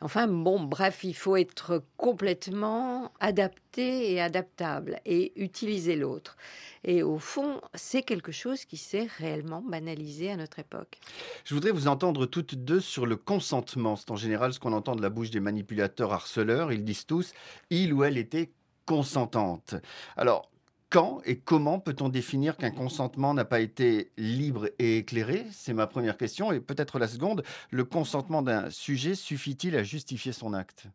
[0.00, 6.36] Enfin, bon, bref, il faut être complètement adapté et adaptable et utiliser l'autre.
[6.84, 10.98] Et au fond, c'est quelque chose qui s'est réellement banalisé à notre époque.
[11.44, 13.96] Je voudrais vous entendre toutes deux sur le consentement.
[13.96, 16.72] C'est en général ce qu'on entend de la bouche des manipulateurs harceleurs.
[16.72, 17.32] Ils disent tous,
[17.70, 18.52] il ou elle était
[18.84, 19.76] consentante.
[20.16, 20.50] Alors,
[20.94, 25.44] quand et comment peut-on définir qu'un consentement n'a pas été libre et éclairé?
[25.50, 26.52] C'est ma première question.
[26.52, 30.86] Et peut-être la seconde, le consentement d'un sujet suffit-il à justifier son acte?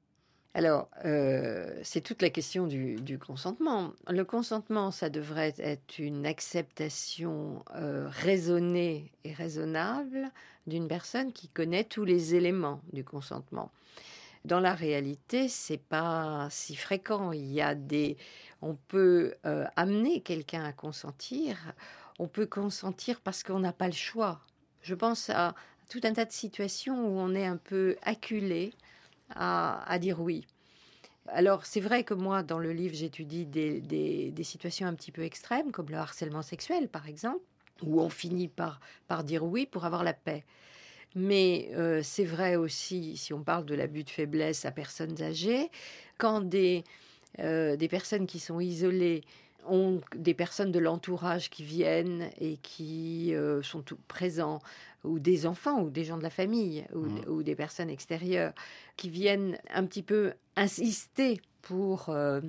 [0.53, 3.91] Alors, euh, c'est toute la question du, consentement.
[4.07, 10.31] Le consentement, ça devrait être une acceptation euh, raisonnée et raisonnable
[10.65, 13.69] d'une personne qui connaît tous les éléments du consentement.
[14.45, 17.33] Dans la réalité, c'est pas si fréquent.
[17.33, 18.15] Il y a des,
[18.61, 21.57] on peut euh, amener quelqu'un à consentir.
[22.19, 24.41] On peut consentir parce qu'on n'a pas le choix.
[24.81, 25.55] Je pense à
[25.89, 28.73] tout un tas de situations où on est un peu acculé
[29.35, 30.45] à, dire oui.
[31.27, 35.71] Alors, c'est vrai que moi, dans le livre, j'étudie des, situations un petit peu extrêmes,
[35.71, 37.43] comme le harcèlement sexuel, par exemple,
[37.83, 40.43] où on finit par, par dire oui pour avoir la paix.
[41.15, 45.69] Mais euh, c'est vrai aussi, si on parle de l'abus de faiblesse à personnes âgées,
[46.17, 46.83] quand des,
[47.39, 49.23] euh, des personnes qui sont isolées
[49.67, 54.59] ont des personnes de l'entourage qui viennent et qui euh, sont tout présents,
[55.03, 58.53] ou des enfants, ou des gens de la famille, ou, ou des personnes extérieures,
[58.97, 62.41] qui viennent un petit peu insister pour euh,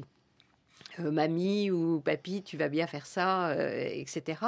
[0.98, 4.38] euh, mamie ou papy, tu vas bien faire ça, etc.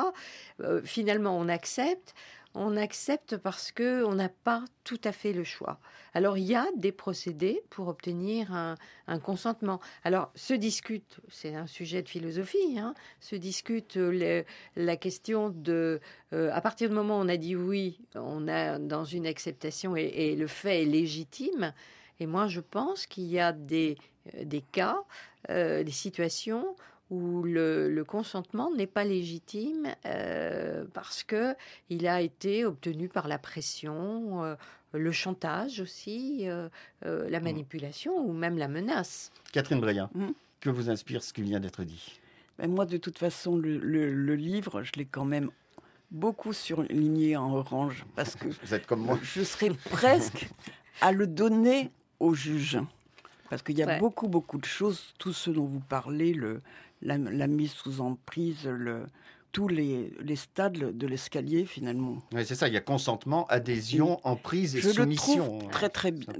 [0.85, 2.15] Finalement, on accepte.
[2.55, 5.79] On accepte parce que on n'a pas tout à fait le choix.
[6.15, 8.77] Alors, il y a des procédés pour obtenir un,
[9.21, 9.81] consentement.
[10.05, 14.43] Alors, se discute, c'est un sujet de philosophie, hein, se discute euh,
[14.77, 16.01] la question de,
[16.35, 19.97] euh, à partir du moment où on a dit oui, on est dans une acceptation
[19.97, 21.73] et, le fait est légitime.
[22.21, 23.97] Et moi, je pense qu'il y a des,
[24.35, 25.03] euh, cas,
[25.49, 26.77] des situations
[27.13, 31.55] où le, le consentement n'est pas légitime euh, parce que
[31.91, 34.55] il a été obtenu par la pression, euh,
[34.95, 36.71] le chantage aussi, euh,
[37.05, 39.31] euh, la manipulation ou même la menace.
[39.53, 40.33] Catherine Breillat, Mhm.
[40.61, 42.19] que vous inspire ce qui vient d'être dit?
[42.59, 45.51] Ben, moi, de toute façon, le, le- le livre, je l'ai quand même
[46.11, 49.19] beaucoup surligné en orange parce que Vous êtes comme moi.
[49.23, 50.49] je serais presque
[51.03, 52.79] à le donner au juge.
[53.51, 53.99] Parce qu'il y a Ouais.
[53.99, 56.63] beaucoup, beaucoup de choses, tout ce dont vous parlez, le,
[57.03, 59.07] la, la mise sous emprise, le,
[59.53, 62.23] tous les, les stades de l'escalier, finalement.
[62.33, 65.59] Oui, c'est ça, il y a consentement, adhésion, emprise et Je le soumission.
[65.59, 66.33] trouve très, très bien.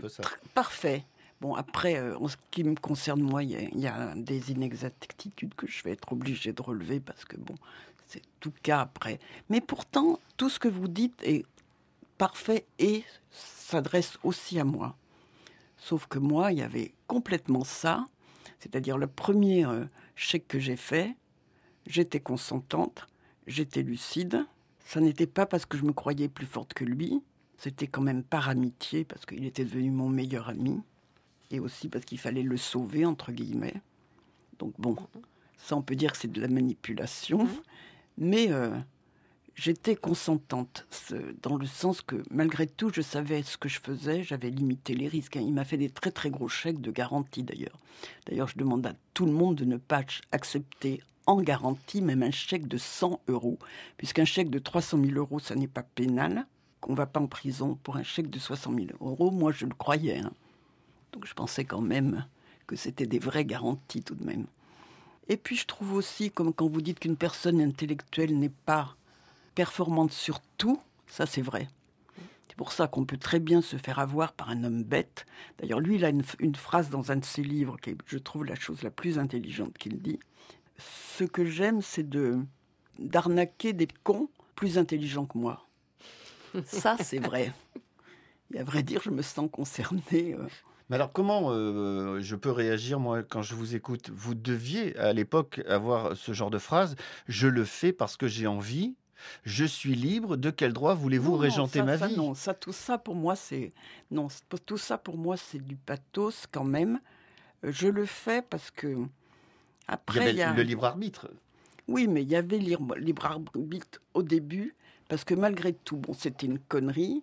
[0.55, 1.05] Parfait.
[1.41, 4.15] Bon, après, euh, en ce qui me concerne, moi, il y, a- il y a
[4.17, 7.57] des inexactitudes que je vais être obligée de relever parce que, bon,
[8.07, 9.19] c'est tout cas après.
[9.51, 11.45] Mais pourtant, tout ce que vous dites est
[12.17, 14.95] parfait et s'adresse aussi à moi.
[15.79, 18.05] Sauf que moi, il y avait complètement ça.
[18.61, 19.85] C'est-à-dire, le premier euh,
[20.49, 21.17] que j'ai fait,
[21.87, 23.07] j'étais consentante,
[23.47, 24.47] j'étais lucide.
[24.85, 27.23] Ça n'était pas parce que je me croyais plus forte que lui,
[27.57, 30.81] c'était quand même par amitié, parce qu'il était devenu mon meilleur ami,
[31.51, 33.81] et aussi parce qu'il fallait le sauver, entre guillemets.
[34.59, 34.97] Donc bon,
[35.57, 37.49] ça on peut dire que c'est de la manipulation,
[38.19, 38.77] mais euh,
[39.55, 40.87] j'étais consentante,
[41.43, 45.09] dans le sens que malgré tout, je savais ce que je faisais, j'avais limité les
[45.09, 45.37] risques.
[45.37, 45.43] hein.
[45.45, 47.79] Il m'a fait des très très gros chèques de garantie d'ailleurs.
[48.27, 52.31] D'ailleurs, je demande à tout le monde de ne pas accepter en garantie même un
[52.31, 53.59] chèque de 100 euros,
[53.97, 56.47] puisqu'un chèque de 300 000 euros, ça n'est pas pénal,
[56.81, 59.31] qu'on va pas en prison pour un chèque de 60 000 euros.
[59.31, 60.19] Moi, je le croyais.
[60.19, 60.33] hein.
[61.13, 62.27] Donc je pensais quand même
[62.67, 64.47] que c'était des vraies garanties tout de même.
[65.29, 68.97] Et puis je trouve aussi, comme quand vous dites qu'une personne intellectuelle n'est pas
[69.55, 71.69] performante sur tout, ça c'est vrai.
[72.49, 75.25] C'est pour ça qu'on peut très bien se faire avoir par un homme bête.
[75.59, 78.19] D'ailleurs, lui, il a une, une phrase dans un de ses livres qui est, je
[78.19, 80.19] trouve, la chose la plus intelligente qu'il dit.
[80.77, 82.41] Ce que j'aime, c'est de
[82.99, 85.67] d'arnaquer des cons plus intelligents que moi.
[86.67, 87.53] Ça, c'est vrai.
[88.53, 90.35] Et à vrai dire, je me sens concernée.
[90.39, 90.47] euh,
[90.91, 94.11] Mais alors comment euh, je peux réagir moi quand je vous écoute?
[94.15, 96.97] Vous deviez à l'époque avoir ce genre de phrase
[97.29, 98.95] je le fais parce que j'ai envie,
[99.45, 102.17] je suis libre, de quel droit voulez-vous régenter ça- ma ça, vie?
[102.17, 103.73] Non, ça, tout ça pour moi, c'est
[104.11, 104.29] non,
[104.67, 107.01] tout ça pour moi, c'est du pathos quand même.
[107.65, 109.07] Euh, Je le fais parce que Il y
[109.89, 111.31] après, il y a- le libre arbitre.
[111.89, 114.75] oui, mais il y avait libre, libre arbitre au début
[115.09, 117.23] parce que malgré tout, bon, c'était une connerie.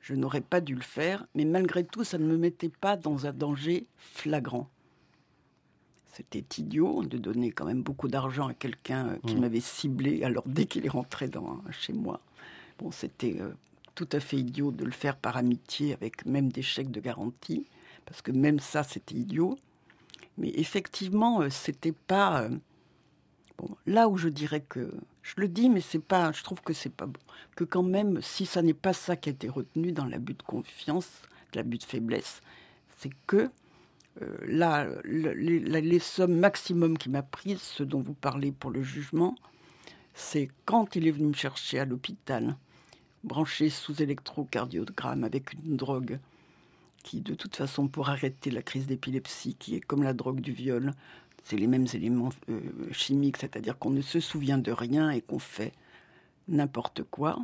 [0.00, 3.26] Je n'aurais pas dû le faire, mais malgré tout, ça ne me mettait pas dans
[3.26, 4.68] un danger flagrant.
[6.16, 9.40] C'était idiot de donner quand même beaucoup d'argent à quelqu'un euh, qui Mm.
[9.40, 12.20] m'avait ciblé alors dès qu'il est rentré dans, chez moi.
[12.78, 13.50] Bon, c'était euh,
[13.94, 17.66] tout à fait idiot de le faire par amitié avec même des chèques de garantie,
[18.06, 19.58] parce que même ça, c'était idiot.
[20.38, 22.42] Mais effectivement, euh, c'était pas.
[22.42, 22.50] euh,
[23.58, 24.92] bon, là où je dirais que.
[25.22, 26.32] Je le dis, mais c'est pas.
[26.32, 27.20] Je trouve que c'est pas bon.
[27.56, 30.42] Que quand même, si ça n'est pas ça qui a été retenu dans l'abus de
[30.42, 31.08] confiance,
[31.54, 32.40] l'abus de faiblesse,
[32.98, 33.48] c'est que
[34.22, 38.82] euh, là, le- les, sommes maximum qu'il m'a prises, ce dont vous parlez pour le
[38.82, 39.34] jugement,
[40.14, 42.56] c'est quand il est venu me chercher à l'hôpital,
[43.24, 46.18] branché sous électrocardiogramme avec une drogue
[47.02, 50.52] qui, de toute façon, pour arrêter la crise d'épilepsie, qui est comme la drogue du
[50.52, 50.92] viol,
[51.42, 52.60] c'est les mêmes éléments euh,
[52.92, 55.72] chimiques, c'est-à-dire qu'on ne se souvient de rien et qu'on fait
[56.48, 57.38] n'importe quoi.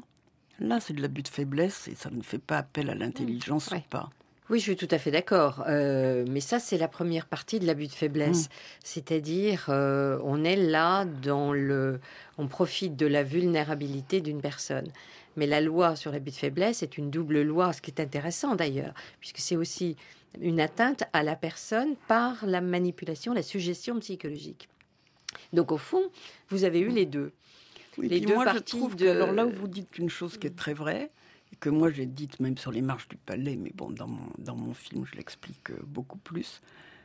[0.59, 3.79] Là, c'est de l'abus de faiblesse et ça ne fait pas appel à l'intelligence Ouais.
[3.79, 4.11] ou pas.
[4.51, 5.63] Oui, je suis tout à fait d'accord.
[5.69, 8.49] Euh, mais ça, c'est la première partie de l'abus de faiblesse.
[8.83, 12.01] C'est-à-dire, euh, on est là dans le.
[12.37, 14.89] On profite de la vulnérabilité d'une personne.
[15.37, 18.57] Mais la loi sur l'abus de faiblesse est une double loi, ce qui est intéressant
[18.57, 19.97] d'ailleurs, puisque c'est aussi
[20.41, 24.69] une atteinte à la personne par la manipulation, la suggestion psychologique.
[25.53, 26.03] Donc, au fond,
[26.49, 27.31] vous avez eu les deux.
[27.99, 30.11] Oui, Les deux moi, parties je trouve de- que, alors là où vous dites une
[30.11, 31.11] chose qui est très vraie,
[31.53, 34.31] et que moi j'ai dite même sur les marches du palais, mais bon, dans mon,
[34.39, 36.61] dans mon film, je l'explique euh, beaucoup plus,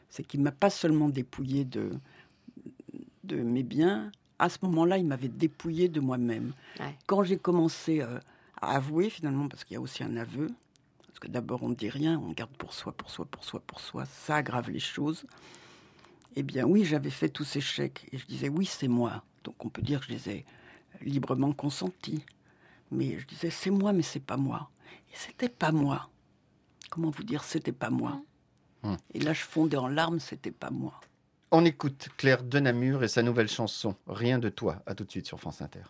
[0.10, 1.92] c'est qu'il m'a pas seulement dépouillé de,
[3.24, 6.54] de mes biens, à ce moment-là, il m'avait dépouillé de moi-même.
[6.80, 6.96] Ouais.
[7.08, 8.20] Quand j'ai commencé euh,
[8.62, 10.50] à avouer, finalement, parce qu'il y a aussi un aveu,
[11.16, 13.62] parce que d'abord on ne dit rien, on garde pour soi, pour soi, pour soi,
[13.66, 15.26] pour soi, ça aggrave les choses.
[16.36, 19.24] Eh bien oui, j'avais fait tous ces chèques et je disais oui, c'est moi.
[19.46, 20.46] Donc on peut dire que je les ai
[21.02, 22.26] librement consentis.
[22.96, 24.70] Mais je disais c'est moi, mais c'est pas moi.
[25.12, 26.10] Et c'était pas moi.
[26.90, 28.22] Comment vous dire, c'était pas moi.
[28.84, 28.98] Hum.
[29.14, 31.00] Et là, je fondais en larmes, c'était pas moi.
[31.52, 34.82] On écoute Claire de Namur et sa nouvelle chanson Rien de toi.
[34.86, 35.84] À tout de suite sur France Inter.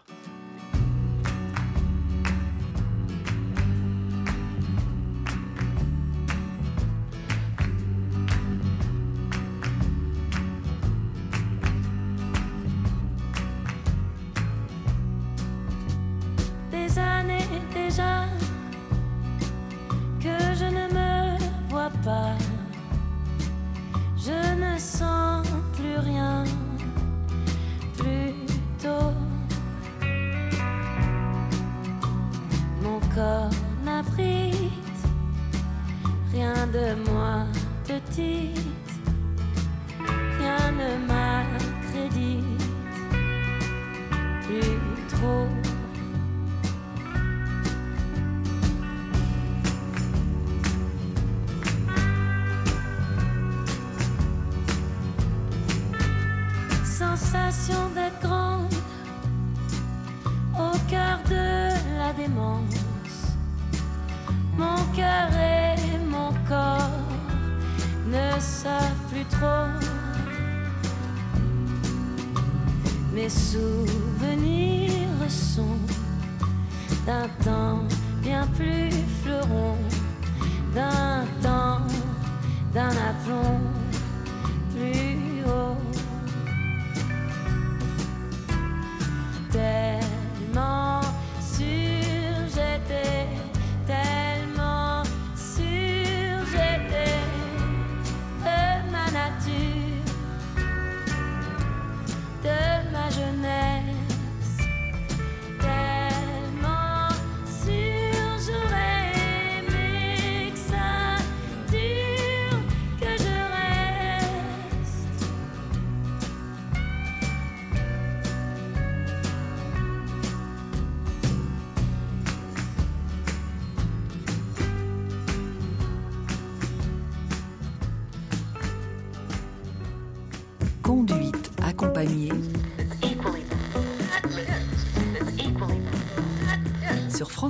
[36.75, 37.45] De moi
[37.87, 38.91] petite,
[40.37, 42.65] rien ne m'accrédite
[44.45, 45.64] plus trop.
[73.13, 74.91] Mes souvenirs
[75.29, 75.79] sont
[77.05, 77.83] d'un temps
[78.21, 78.91] bien plus
[79.23, 79.77] fleuron,
[80.73, 81.81] d'un temps,
[82.73, 83.74] d'un aplomb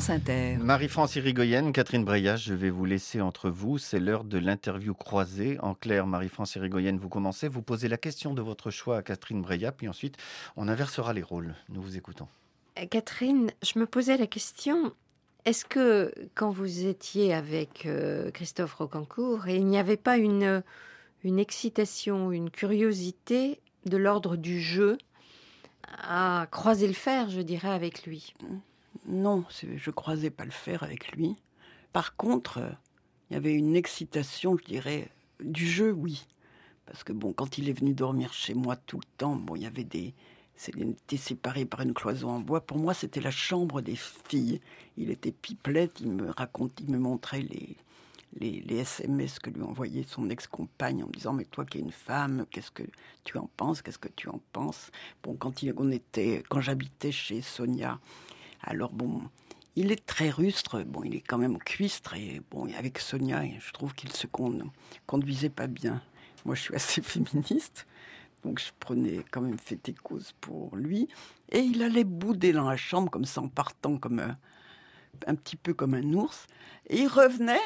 [0.06, 0.58] France Inter.
[0.58, 3.80] Marie-France Irigoyen, Catherine Breillat, je vais vous laisser entre vous.
[3.80, 5.58] C'est l'heure de l'interview croisée.
[5.62, 7.48] En clair, Marie-France Irigoyen, vous commencez.
[7.48, 10.18] Vous posez la question de votre choix à Catherine Breillat, puis ensuite,
[10.58, 11.56] on inversera les rôles.
[11.70, 12.28] Nous vous écoutons.
[12.78, 14.94] Euh, Catherine, je me posais la question,
[15.44, 20.62] est-ce que quand vous étiez avec euh, Christophe Rocancourt, il n'y avait pas une,
[21.24, 25.00] une excitation, une curiosité de l'ordre du jeu
[25.88, 28.36] à croiser le fer, je dirais, avec lui?
[29.08, 31.36] Non, je croisais pas le fer avec lui.
[31.94, 32.72] Par contre, euh,
[33.30, 36.28] il y avait une excitation, je dirais, du jeu, oui.
[36.86, 39.64] Parce que bon, quand il est venu dormir chez moi tout le temps, bon, il
[39.64, 40.14] y avait des,
[40.56, 42.62] c'était séparé par une cloison en bois.
[42.62, 44.62] Pour moi, c'était la chambre des filles.
[44.98, 47.78] Il était pipelette, il me raconte, il me montrait les,
[48.40, 51.92] les, SMS que lui envoyait son ex-compagne en me disant Mais toi qui es une
[51.92, 52.84] femme, qu'est-ce que
[53.24, 54.92] tu en penses Qu'est-ce que tu en penses?
[55.24, 58.00] Bon, quand, on était, quand j'habitais chez Sonia,
[58.66, 59.22] alors bon,
[59.76, 63.72] il est très rustre, bon, il est quand même cuistre, et bon, avec Sonia, je
[63.72, 64.72] trouve qu'il se con-
[65.06, 66.02] conduisait pas bien.
[66.46, 67.86] Moi, je suis assez féministe,
[68.44, 71.08] donc je prenais quand même fait et cause pour lui,
[71.52, 74.38] et il allait bouder dans la chambre comme ça, en partant comme un,
[75.28, 76.48] un petit peu comme un ours,
[76.88, 77.60] et il revenait,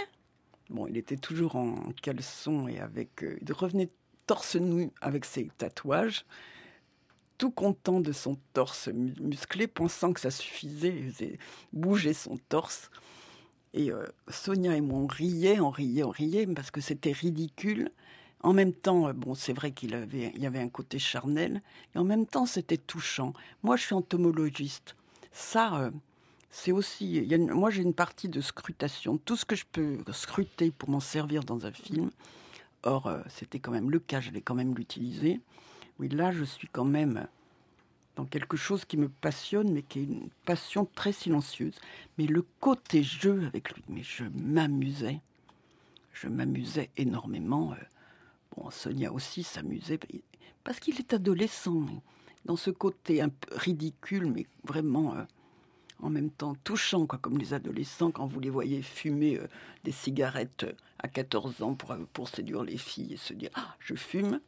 [0.69, 3.89] bon, il était toujours en caleçon et avec, euh, il revenait
[4.25, 6.25] torse nu avec ses tatouages,
[7.39, 11.39] tout content de son torse mu- musclé, pensant que ça suffisait, il faisait
[11.73, 12.91] bouger son torse.
[13.73, 17.91] Et euh, Sonia et moi, on riait, on riait, on riait, parce que c'était ridicule.
[18.41, 21.61] En même temps, euh, bon, c'est vrai qu'il avait, y avait un côté charnel,
[21.95, 23.33] et en même temps, c'était touchant.
[23.63, 24.95] Moi, je suis entomologiste.
[25.31, 25.91] Ça, euh,
[26.51, 27.25] c'est aussi.
[27.51, 29.17] moi, j'ai une partie de scrutation.
[29.17, 32.09] Tout ce que je peux scruter pour m'en servir dans un film.
[32.83, 35.41] Or, c'était quand même le cas, j'allais quand même l'utiliser.
[35.99, 37.27] Oui, là, je suis quand même
[38.15, 41.75] dans quelque chose qui me passionne, mais qui est une passion très silencieuse.
[42.17, 45.21] Mais le côté jeu avec lui, mais je m'amusais.
[46.13, 47.73] Je m'amusais énormément.
[47.73, 47.75] euh.
[48.55, 49.99] Bon, Sonia aussi s'amusait,
[50.63, 51.85] parce qu'il est adolescent.
[52.45, 55.23] Dans ce côté un peu ridicule, mais vraiment euh,
[56.01, 59.47] en même temps touchant, quoi, comme les adolescents quand vous les voyez fumer euh,
[59.83, 60.65] des cigarettes
[60.99, 61.75] à 14 ans
[62.13, 64.39] pour séduire les filles et se dire Ah, je fume.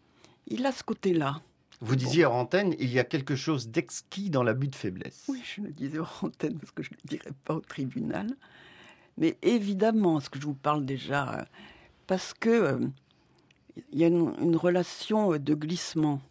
[0.48, 1.42] Il a ce côté-là.
[1.84, 5.24] Vous disiez hors antenne, il y a quelque chose d'exquis dans l'abus de faiblesse.
[5.28, 8.28] Oui, je le disais hors antenne parce que je ne le dirais pas au tribunal.
[9.18, 11.44] Mais évidemment, ce que je vous parle déjà, euh,
[12.08, 12.88] parce que euh,
[13.92, 16.22] il y a une, une relation euh, de glissement,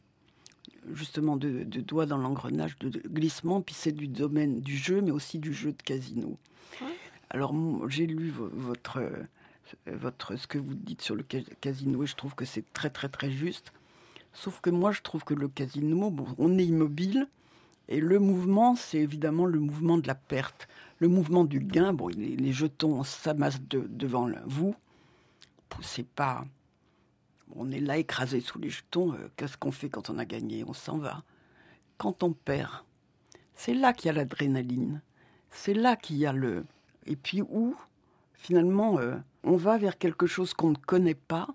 [0.94, 5.00] justement de, de doigts dans l'engrenage, de, de glissement, puis c'est du domaine du jeu,
[5.02, 6.38] mais aussi du jeu de casino.
[7.30, 7.54] Alors,
[7.88, 9.02] j'ai lu vo- votre,
[9.86, 12.90] votre, ce que vous dites sur le ca- casino et je trouve que c'est très,
[12.90, 13.72] très, très juste.
[14.33, 17.28] Sauf que moi, je trouve que le casino, bon, on est immobile,
[17.89, 20.68] et le mouvement, c'est évidemment le mouvement de la perte.
[21.01, 24.74] Le mouvement du gain, bon, les, jetons s'amassent de- devant vous.
[25.83, 26.45] C'est pas.
[27.57, 29.12] On est là écrasé sous les jetons.
[29.14, 30.62] euh, Qu'est-ce qu'on fait quand on a gagné?
[30.64, 31.24] On s'en va.
[31.99, 32.70] Quand on perd,
[33.55, 35.01] c'est là qu'il y a l'adrénaline.
[35.51, 36.64] C'est là qu'il y a le.
[37.07, 37.74] Et puis où,
[38.35, 41.49] finalement, euh, on va vers quelque chose qu'on ne connaît pas,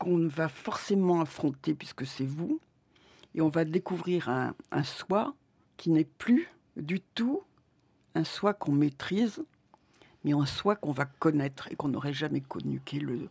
[0.00, 2.58] qu'on va forcément affronter puisque c'est vous,
[3.34, 5.34] et on va découvrir un, soi
[5.76, 7.42] qui n'est plus du tout
[8.16, 9.44] un soi qu'on maîtrise,
[10.24, 13.28] mais un soi qu'on va connaître et qu'on n'aurait jamais connu, qui est, le,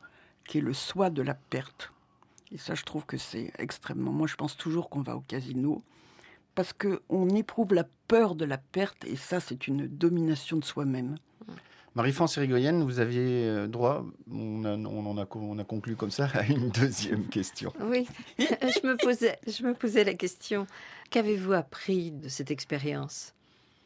[0.48, 1.92] qui est le soi de la perte.
[2.52, 4.12] Et ça, je trouve que c'est extrêmement.
[4.12, 5.84] Moi, je pense toujours qu'on va au casino
[6.56, 11.18] parce qu'on éprouve la peur de la perte, et ça, c'est une domination de soi-même.
[12.00, 15.98] Marie-France Irigoyen, vous aviez euh, droit, on a, on en a, co- on a conclu
[15.98, 17.74] comme ça, à une deuxième question.
[17.82, 18.08] Oui,
[18.40, 20.66] je me posais, je me posais la question.
[21.10, 23.34] Qu'avez-vous appris de cette expérience?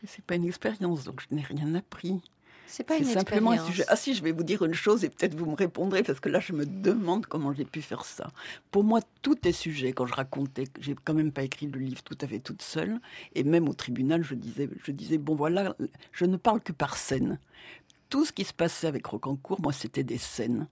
[0.05, 2.21] C'est pas une expérience, donc je n'ai rien appris.
[2.67, 3.71] C'est pas une simplement un expérience.
[3.77, 3.85] sujet.
[3.87, 6.29] Ah si, je vais vous dire une chose et peut-être vous me répondrez parce que
[6.29, 8.29] là, je me demande comment j'ai pu faire ça.
[8.69, 9.91] Pour moi, tout est sujet.
[9.91, 12.99] Quand je racontais, j'ai quand même pas écrit le livre tout à fait toute seule.
[13.33, 15.75] Et même au tribunal, je disais, je disais bon voilà,
[16.11, 17.39] je ne parle que par scène.
[18.13, 20.67] Tout ce qui se passait avec Rocancourt, moi, c'était des scènes.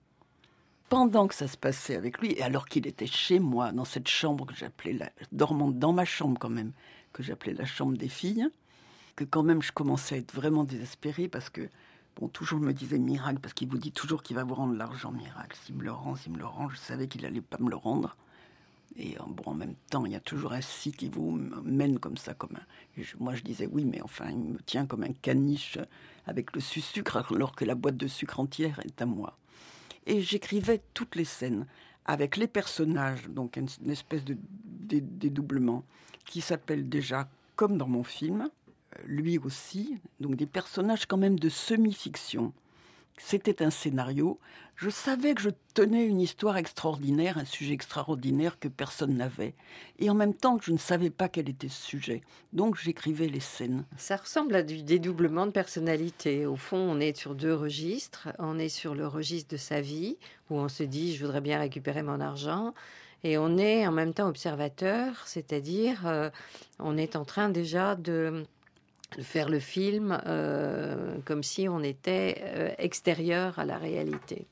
[0.89, 4.07] Pendant que ça se passait avec lui, et alors qu'il était chez moi, dans cette
[4.07, 5.09] chambre que j'appelais, la...
[5.31, 6.71] dormant dans ma chambre quand même,
[7.13, 8.47] que j'appelais la chambre des filles,
[9.15, 11.67] que quand même je commençais à être vraiment désespérée parce que,
[12.15, 15.11] bon, toujours me disait miracle, parce qu'il vous dit toujours qu'il va vous rendre l'argent
[15.11, 15.57] miracle.
[15.65, 17.75] S'il me le rend, s'il me le rend, je savais qu'il allait pas me le
[17.75, 18.17] rendre.
[18.97, 21.31] Et euh, bon, en même temps, il y a toujours un si qui vous
[21.63, 23.03] mène comme ça, comme un.
[23.19, 25.79] moi, je disais oui, mais enfin, il me tient comme un caniche
[26.26, 29.38] avec le sucre, alors que la boîte de sucre entière est à moi.
[30.05, 31.67] Et j'écrivais toutes les scènes
[32.05, 35.84] avec les personnages, donc une, une espèce de dé- dédoublement
[36.26, 38.49] qui s'appelle déjà comme dans mon film,
[38.97, 42.53] euh, lui aussi, donc des personnages quand même de semi-fiction.
[43.24, 44.39] C'était un scénario.
[44.76, 49.53] Je savais que je tenais une histoire extraordinaire, un sujet extraordinaire que personne n'avait.
[49.99, 52.22] Et en même temps que je ne savais pas quel était ce sujet.
[52.51, 53.86] Donc j'écrivais les scènes.
[53.95, 56.45] Ça ressemble à du dédoublement de personnalité.
[56.45, 58.30] Au fond, on est sur deux registres.
[58.39, 60.17] On est sur le registre de sa vie,
[60.49, 62.74] où on se dit, je voudrais bien récupérer mon argent.
[63.24, 66.32] Et on est en même temps observateur, c'est-à-dire, euh,
[66.80, 68.45] on est en train déjà de, de
[69.20, 74.45] faire le film euh, comme si on était euh, extérieur à la réalité.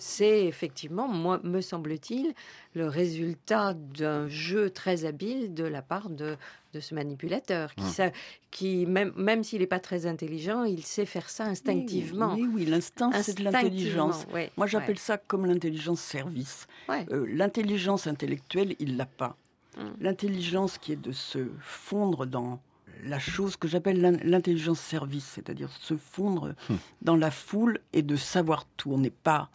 [0.00, 2.34] C'est effectivement, moi, me semble-t-il,
[2.74, 6.36] le résultat d'un jeu très habile de la part de,
[6.74, 7.88] de ce manipulateur, qui, Hum.
[7.90, 8.10] sa-
[8.50, 12.34] qui même, même s'il n'est pas très intelligent, il sait faire ça instinctivement.
[12.34, 14.26] Oui, oui, l'instinct, c'est de l'intelligence.
[14.56, 16.66] Moi, j'appelle ouais, ça comme l'intelligence service.
[16.88, 17.06] ouais.
[17.12, 19.36] Euh, l'intelligence intellectuelle, il l'a pas.
[19.78, 19.82] Mm.
[20.00, 22.60] L'intelligence qui est de se fondre dans
[23.04, 26.76] la chose que j'appelle l'in- l'intelligence service, c'est-à-dire se fondre Hmm.
[27.02, 28.92] dans la foule et de savoir tout.
[28.92, 29.50] On n'est pas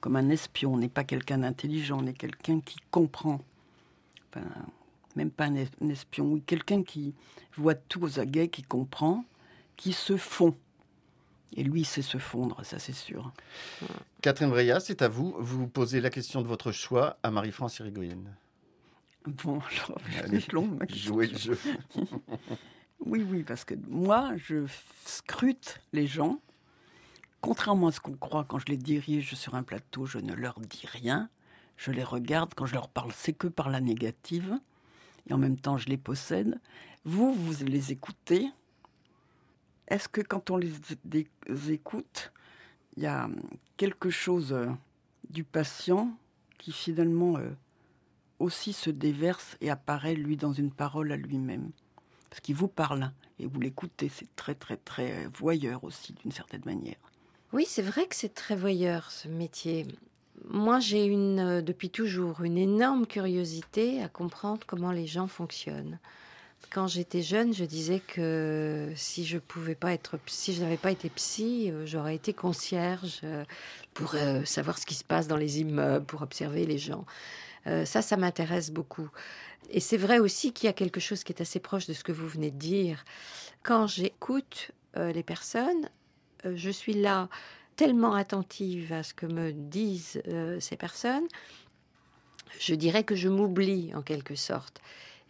[0.00, 3.40] comme un espion, on n'est pas quelqu'un d'intelligent, on est quelqu'un qui comprend.
[4.30, 4.46] Enfin,
[5.16, 7.14] même pas un es- un espion, oui, quelqu'un qui
[7.56, 9.24] voit tout aux aguets, qui comprend,
[9.76, 10.54] qui se fond.
[11.56, 13.32] Et lui, c'est se fondre, ça c'est sûr.
[14.22, 15.34] Catherine Breillat, c'est à vous.
[15.38, 18.18] Vous posez la question de votre choix à Marie-France Irigoyen.
[19.26, 20.84] Bon, alors, c'est long, ma.
[20.94, 21.58] Jouez le jeu.
[23.00, 24.66] Oui, oui, parce que moi, je
[25.04, 26.40] scrute les gens.
[27.40, 30.58] Contrairement à ce qu'on croit quand je les dirige sur un plateau, je ne leur
[30.60, 31.28] dis rien.
[31.76, 32.54] Je les regarde.
[32.54, 34.58] Quand je leur parle, c'est que par la négative.
[35.28, 36.58] Et en même temps, je les possède.
[37.04, 38.48] Vous, vous les écoutez.
[39.88, 40.72] Est-ce que quand on les
[41.68, 42.32] écoute,
[42.96, 43.28] il y a
[43.76, 44.70] quelque chose euh,
[45.28, 46.16] du patient
[46.56, 47.50] qui finalement euh,
[48.38, 51.70] aussi se déverse et apparaît, lui, dans une parole à lui-même?
[52.34, 54.10] Parce qu'il vous parle et vous l'écoutez.
[54.12, 56.96] C'est très, très, très voyeur aussi, d'une certaine manière.
[57.52, 59.86] Oui, c'est vrai que c'est très voyeur ce métier.
[60.48, 66.00] Moi, j'ai une, euh, depuis toujours une énorme curiosité à comprendre comment les gens fonctionnent.
[66.72, 70.90] Quand j'étais jeune, je disais que si je pouvais pas être, si je n'avais pas
[70.90, 73.44] été psy, euh, j'aurais été concierge euh,
[73.92, 77.04] pour savoir ce qui se passe dans les immeubles, pour observer les gens.
[77.66, 79.08] Euh, ça, ça m'intéresse beaucoup.
[79.70, 82.04] Et c'est vrai aussi qu'il y a quelque chose qui est assez proche de ce
[82.04, 83.04] que vous venez de dire.
[83.62, 85.88] Quand j'écoute euh, les personnes,
[86.44, 87.28] euh, je suis là
[87.76, 90.22] tellement attentive à ce que me disent
[90.60, 91.26] ces personnes,
[92.60, 94.80] je dirais que je m'oublie en quelque sorte.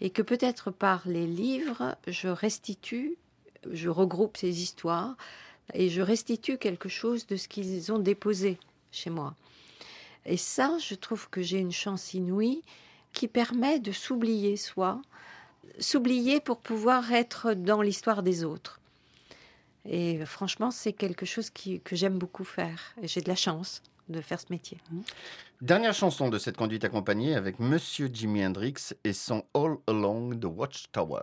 [0.02, 3.16] Et que peut-être par les livres, je restitue,
[3.70, 5.16] je regroupe ces histoires
[5.72, 8.58] et je restitue quelque chose de ce qu'ils ont déposé
[8.90, 9.34] chez moi.
[10.26, 12.62] Et ça, je trouve que j'ai une chance inouïe
[13.12, 15.00] qui permet de s'oublier soi,
[15.78, 18.80] s'oublier pour pouvoir être dans l'histoire des autres.
[19.86, 22.94] Et franchement, c'est quelque chose que j'aime beaucoup faire.
[23.02, 24.78] Et j'ai de la chance de faire ce métier.
[25.60, 30.46] Dernière chanson de cette conduite accompagnée avec Monsieur Jimi Hendrix et son All Along the
[30.46, 31.22] Watchtower.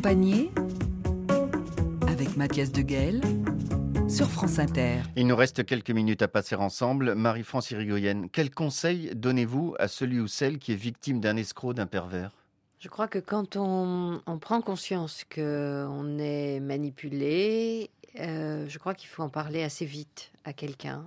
[0.00, 0.50] accompagné
[2.08, 3.20] avec Mathias Deguel
[4.08, 5.02] sur France Inter.
[5.14, 7.14] Il nous reste quelques minutes à passer ensemble.
[7.14, 11.84] Marie-France Irigoyen, quel conseil donnez-vous à celui ou celle qui est victime d'un escroc, d'un
[11.84, 12.32] pervers?
[12.78, 17.90] Je crois que quand on, on prend conscience qu'on est manipulé,
[18.20, 21.04] euh, je crois qu'il faut en parler assez vite à quelqu'un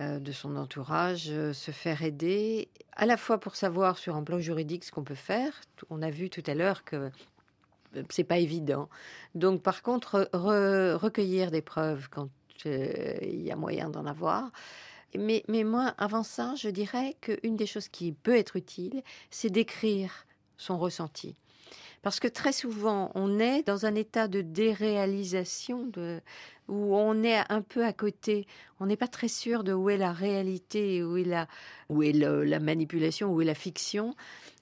[0.00, 2.66] euh, de son entourage, euh, se faire aider,
[2.96, 5.52] à la fois pour savoir sur un plan juridique ce qu'on peut faire.
[5.88, 7.12] On a vu tout à l'heure que
[8.10, 8.88] c'est pas évident.
[9.34, 12.28] Donc, par contre, re- recueillir des preuves quand
[12.66, 14.50] euh, il y a moyen d'en avoir.
[15.16, 19.50] Mais, mais moi, avant ça, je dirais qu'une des choses qui peut être utile, c'est
[19.50, 20.26] d'écrire
[20.56, 21.36] son ressenti.
[22.02, 26.20] Parce que très souvent, on est dans un état de déréalisation, de,
[26.68, 28.46] où on est un peu à côté.
[28.80, 31.48] On n'est pas très sûr de où est la réalité, où est la,
[31.88, 34.14] où est le- la manipulation, où est la fiction.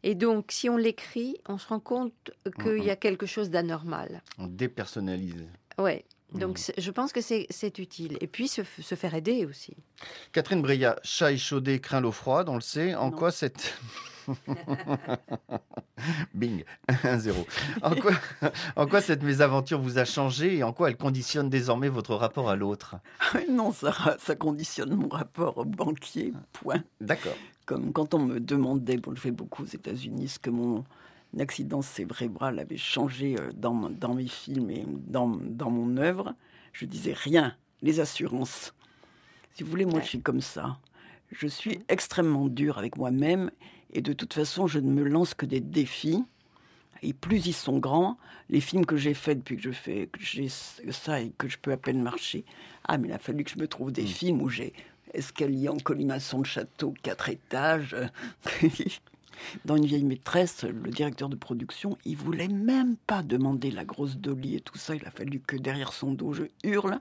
[0.03, 2.31] Et donc, si on l'écrit, on se rend compte
[2.63, 4.23] qu'il y a quelque chose d'anormal.
[4.39, 5.47] On dépersonnalise.
[5.79, 6.05] Ouais.
[6.33, 6.41] Mhm.
[6.41, 8.17] Donc, je pense que c'est utile.
[8.21, 9.77] Et puis, se, faire aider aussi.
[10.33, 12.95] Catherine Breillat, chat échaudé craint l'eau froide, on le sait.
[12.95, 13.17] En Non.
[13.17, 13.75] quoi cette...
[16.35, 17.33] Bing, 1-0.
[17.83, 18.13] En quoi,
[18.77, 22.49] en quoi cette mésaventure vous a changé et en quoi elle conditionne désormais votre rapport
[22.49, 22.97] à l'autre?
[23.51, 26.83] Non, ça, ça conditionne mon rapport au banquier, point.
[27.01, 27.37] D'accord.
[27.65, 30.85] Comme quand on me demandait, bon, je fais beaucoup aux États-Unis, ce que mon
[31.39, 36.35] accident cérébral avait changé euh, dans, mes films et dans, dans mon œuvre,
[36.73, 38.75] je disais rien, les assurances.
[39.55, 40.79] Si vous voulez, moi, je suis comme ça.
[41.33, 43.51] Je suis extrêmement dur avec moi-même
[43.93, 46.25] et de toute façon, je ne me lance que des défis.
[47.03, 48.17] Et plus ils sont grands,
[48.49, 51.59] les films que j'ai faits depuis que je fais que j'ai ça et que je
[51.59, 52.45] peux à peine marcher,
[52.85, 54.07] ah, mais il a fallu que je me trouve des Mm.
[54.07, 54.73] films où j'ai
[55.13, 57.95] escalier en colimaçon de château, quatre étages.
[59.67, 64.17] Dans Une vieille maîtresse, le directeur de production, il voulait même pas demander la grosse
[64.17, 64.97] Dolly et tout ça.
[64.97, 66.99] Il a fallu que derrière son dos, je hurle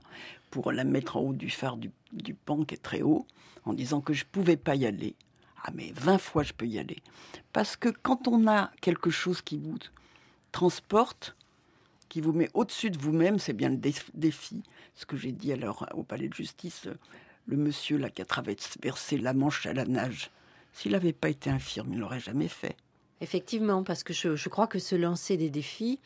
[0.51, 3.25] pour la mettre en haut du phare du, du pan qui est très haut,
[3.63, 5.15] en disant que je pouvais pas y aller.
[5.67, 6.97] Ah, mais 20 fois je peux y aller.
[7.51, 9.77] Parce que quand on a quelque chose qui vous
[10.51, 11.35] transporte,
[12.07, 14.61] qui vous met au-dessus de vous-même, c'est bien le déf- défi.
[14.95, 16.93] Ce que j'ai dit alors au palais de justice, euh,
[17.47, 20.29] le monsieur là qui a traversé la Manche à la nage,
[20.71, 22.75] s'il n'avait pas été infirme, il l'aurait jamais fait.
[23.21, 25.99] Effectivement, parce que je, je crois que se lancer des défis,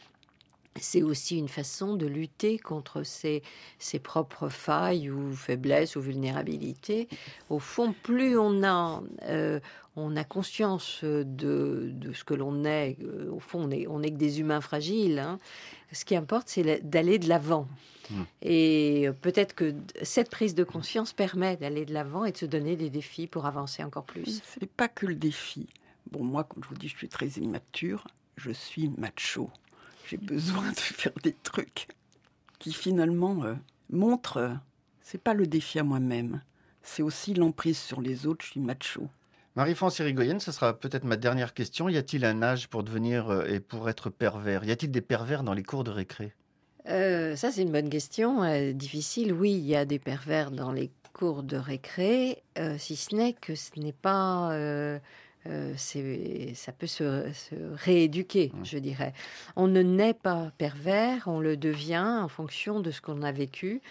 [0.81, 3.43] c'est aussi une façon de lutter contre ses,
[3.77, 7.07] ses propres failles ou faiblesses ou vulnérabilités.
[7.49, 9.59] Au fond, plus on a, euh,
[9.95, 14.01] on a conscience de, de ce que l'on est, euh, au fond, on est, on
[14.01, 15.19] est que des humains fragiles.
[15.19, 15.39] hein.
[15.91, 17.67] Ce qui importe, c'est d'aller de l'avant.
[18.09, 18.21] Mm.
[18.43, 22.75] Et peut-être que cette prise de conscience permet d'aller de l'avant et de se donner
[22.75, 24.41] des défis pour avancer encore plus.
[24.59, 25.67] C'est pas que le défi.
[26.11, 28.07] Bon, moi, comme je vous dis, je suis très immature,
[28.37, 29.51] je suis macho.
[30.09, 31.87] J'ai besoin de faire des trucs
[32.57, 33.53] qui finalement euh,
[33.91, 34.37] montrent.
[34.37, 34.53] euh,
[35.03, 36.41] c'est pas le défi à moi-même,
[36.81, 38.43] c'est aussi l'emprise sur les autres.
[38.45, 39.07] Je suis macho.
[39.55, 41.89] Marie-France Irigoyen, ce sera peut-être ma dernière question.
[41.89, 44.63] Y a-t-il un âge pour devenir euh, et pour être pervers?
[44.63, 46.33] Y a-t-il des pervers dans les cours de récré?
[46.87, 48.41] Euh, ça, c'est une bonne question.
[48.43, 49.31] euh, difficile.
[49.31, 53.33] Oui, il y a des pervers dans les cours de récré, euh, si ce n'est
[53.33, 54.51] que ce n'est pas.
[55.47, 59.13] Euh, ça peut se, se rééduquer, je dirais.
[59.55, 63.81] On ne naît pas pervers, on le devient en fonction de ce qu'on a vécu.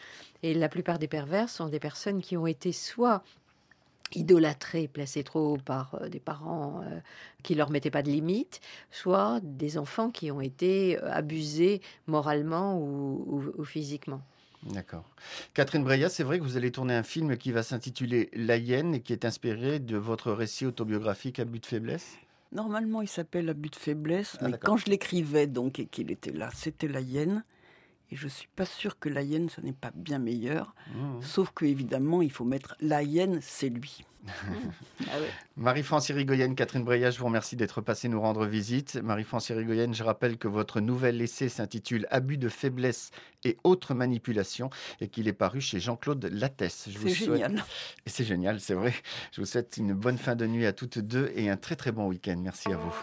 [0.43, 3.23] Et la plupart des pervers sont des personnes qui ont été soit
[4.15, 7.01] idolâtrées, placées trop haut par euh, des parents euh,
[7.43, 12.79] qui leur mettaient pas de limites, soit des enfants qui ont été euh, abusés moralement
[12.79, 14.23] ou, ou- ou physiquement.
[14.65, 15.05] D'accord.
[15.55, 18.95] Catherine Breillat, c'est vrai que vous allez tourner un film qui va s'intituler La hyène
[18.95, 22.17] et qui est inspiré de votre récit autobiographique à but de faiblesse?
[22.53, 26.33] Normalement, il s'appelle Abus de faiblesse, Ah, mais quand je l'écrivais donc et qu'il était
[26.33, 27.45] là, c'était la hyène.
[28.11, 30.75] Et je suis pas sûre que la hyène, ce n'est pas bien meilleur.
[30.95, 31.21] Mmh.
[31.23, 34.05] Sauf que évidemment, il faut mettre la hyène, c'est lui.
[35.57, 38.97] Marie-France Irigoyen, Catherine Breillat, je vous remercie d'être passée nous rendre visite.
[39.03, 43.11] Marie-France Irigoyen, je rappelle que votre nouvel essai s'intitule Abus de faiblesse
[43.45, 46.89] et autres manipulations et qu'il est paru chez Jean-Claude Lattès.
[46.91, 47.65] Je C'est souhaite- génial.
[48.07, 48.95] Et c'est génial, c'est vrai.
[49.33, 51.93] Je vous souhaite une bonne fin de nuit à toutes deux et un très très
[51.93, 52.37] bon week-end.
[52.43, 52.95] Merci à vous.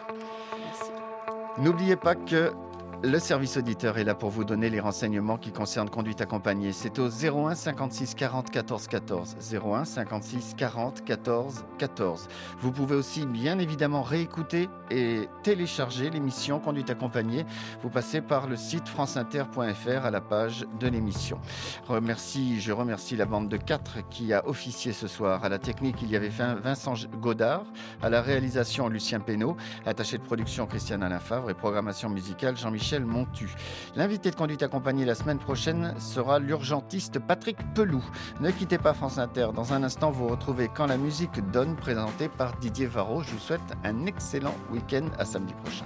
[1.58, 2.51] N'oubliez pas que
[3.06, 6.72] le service auditeur est là pour vous donner les renseignements qui concernent conduite accompagnée.
[6.72, 9.36] C'est au 01 56 40 14 14.
[9.64, 12.28] 01 56 40 14 14.
[12.62, 17.45] Vous pouvez aussi bien évidemment réécouter et télécharger l'émission Conduite accompagnée.
[17.84, 21.39] Vous passez par le site franceinter.fr à la page de l'émission.
[21.88, 25.43] Je remercie la bande de 4 qui a officié ce soir.
[25.43, 27.66] À la technique, il y avait Vin- Vincent Godard.
[28.01, 29.58] À la réalisation, Lucien Pénaud.
[29.86, 31.49] Attaché de production, Christiane Alain Favre.
[31.51, 32.95] Et programmation musicale, Jean-Michel
[33.96, 38.04] L'invité de conduite accompagnée la semaine prochaine sera l'urgentiste Patrick Pelou.
[38.39, 39.48] Ne quittez pas France Inter.
[39.54, 43.24] Dans un instant, vous retrouvez Quand la musique donne, présenté par Didier Varro.
[43.24, 45.08] Je vous souhaite un excellent week-end.
[45.18, 45.86] À samedi prochain.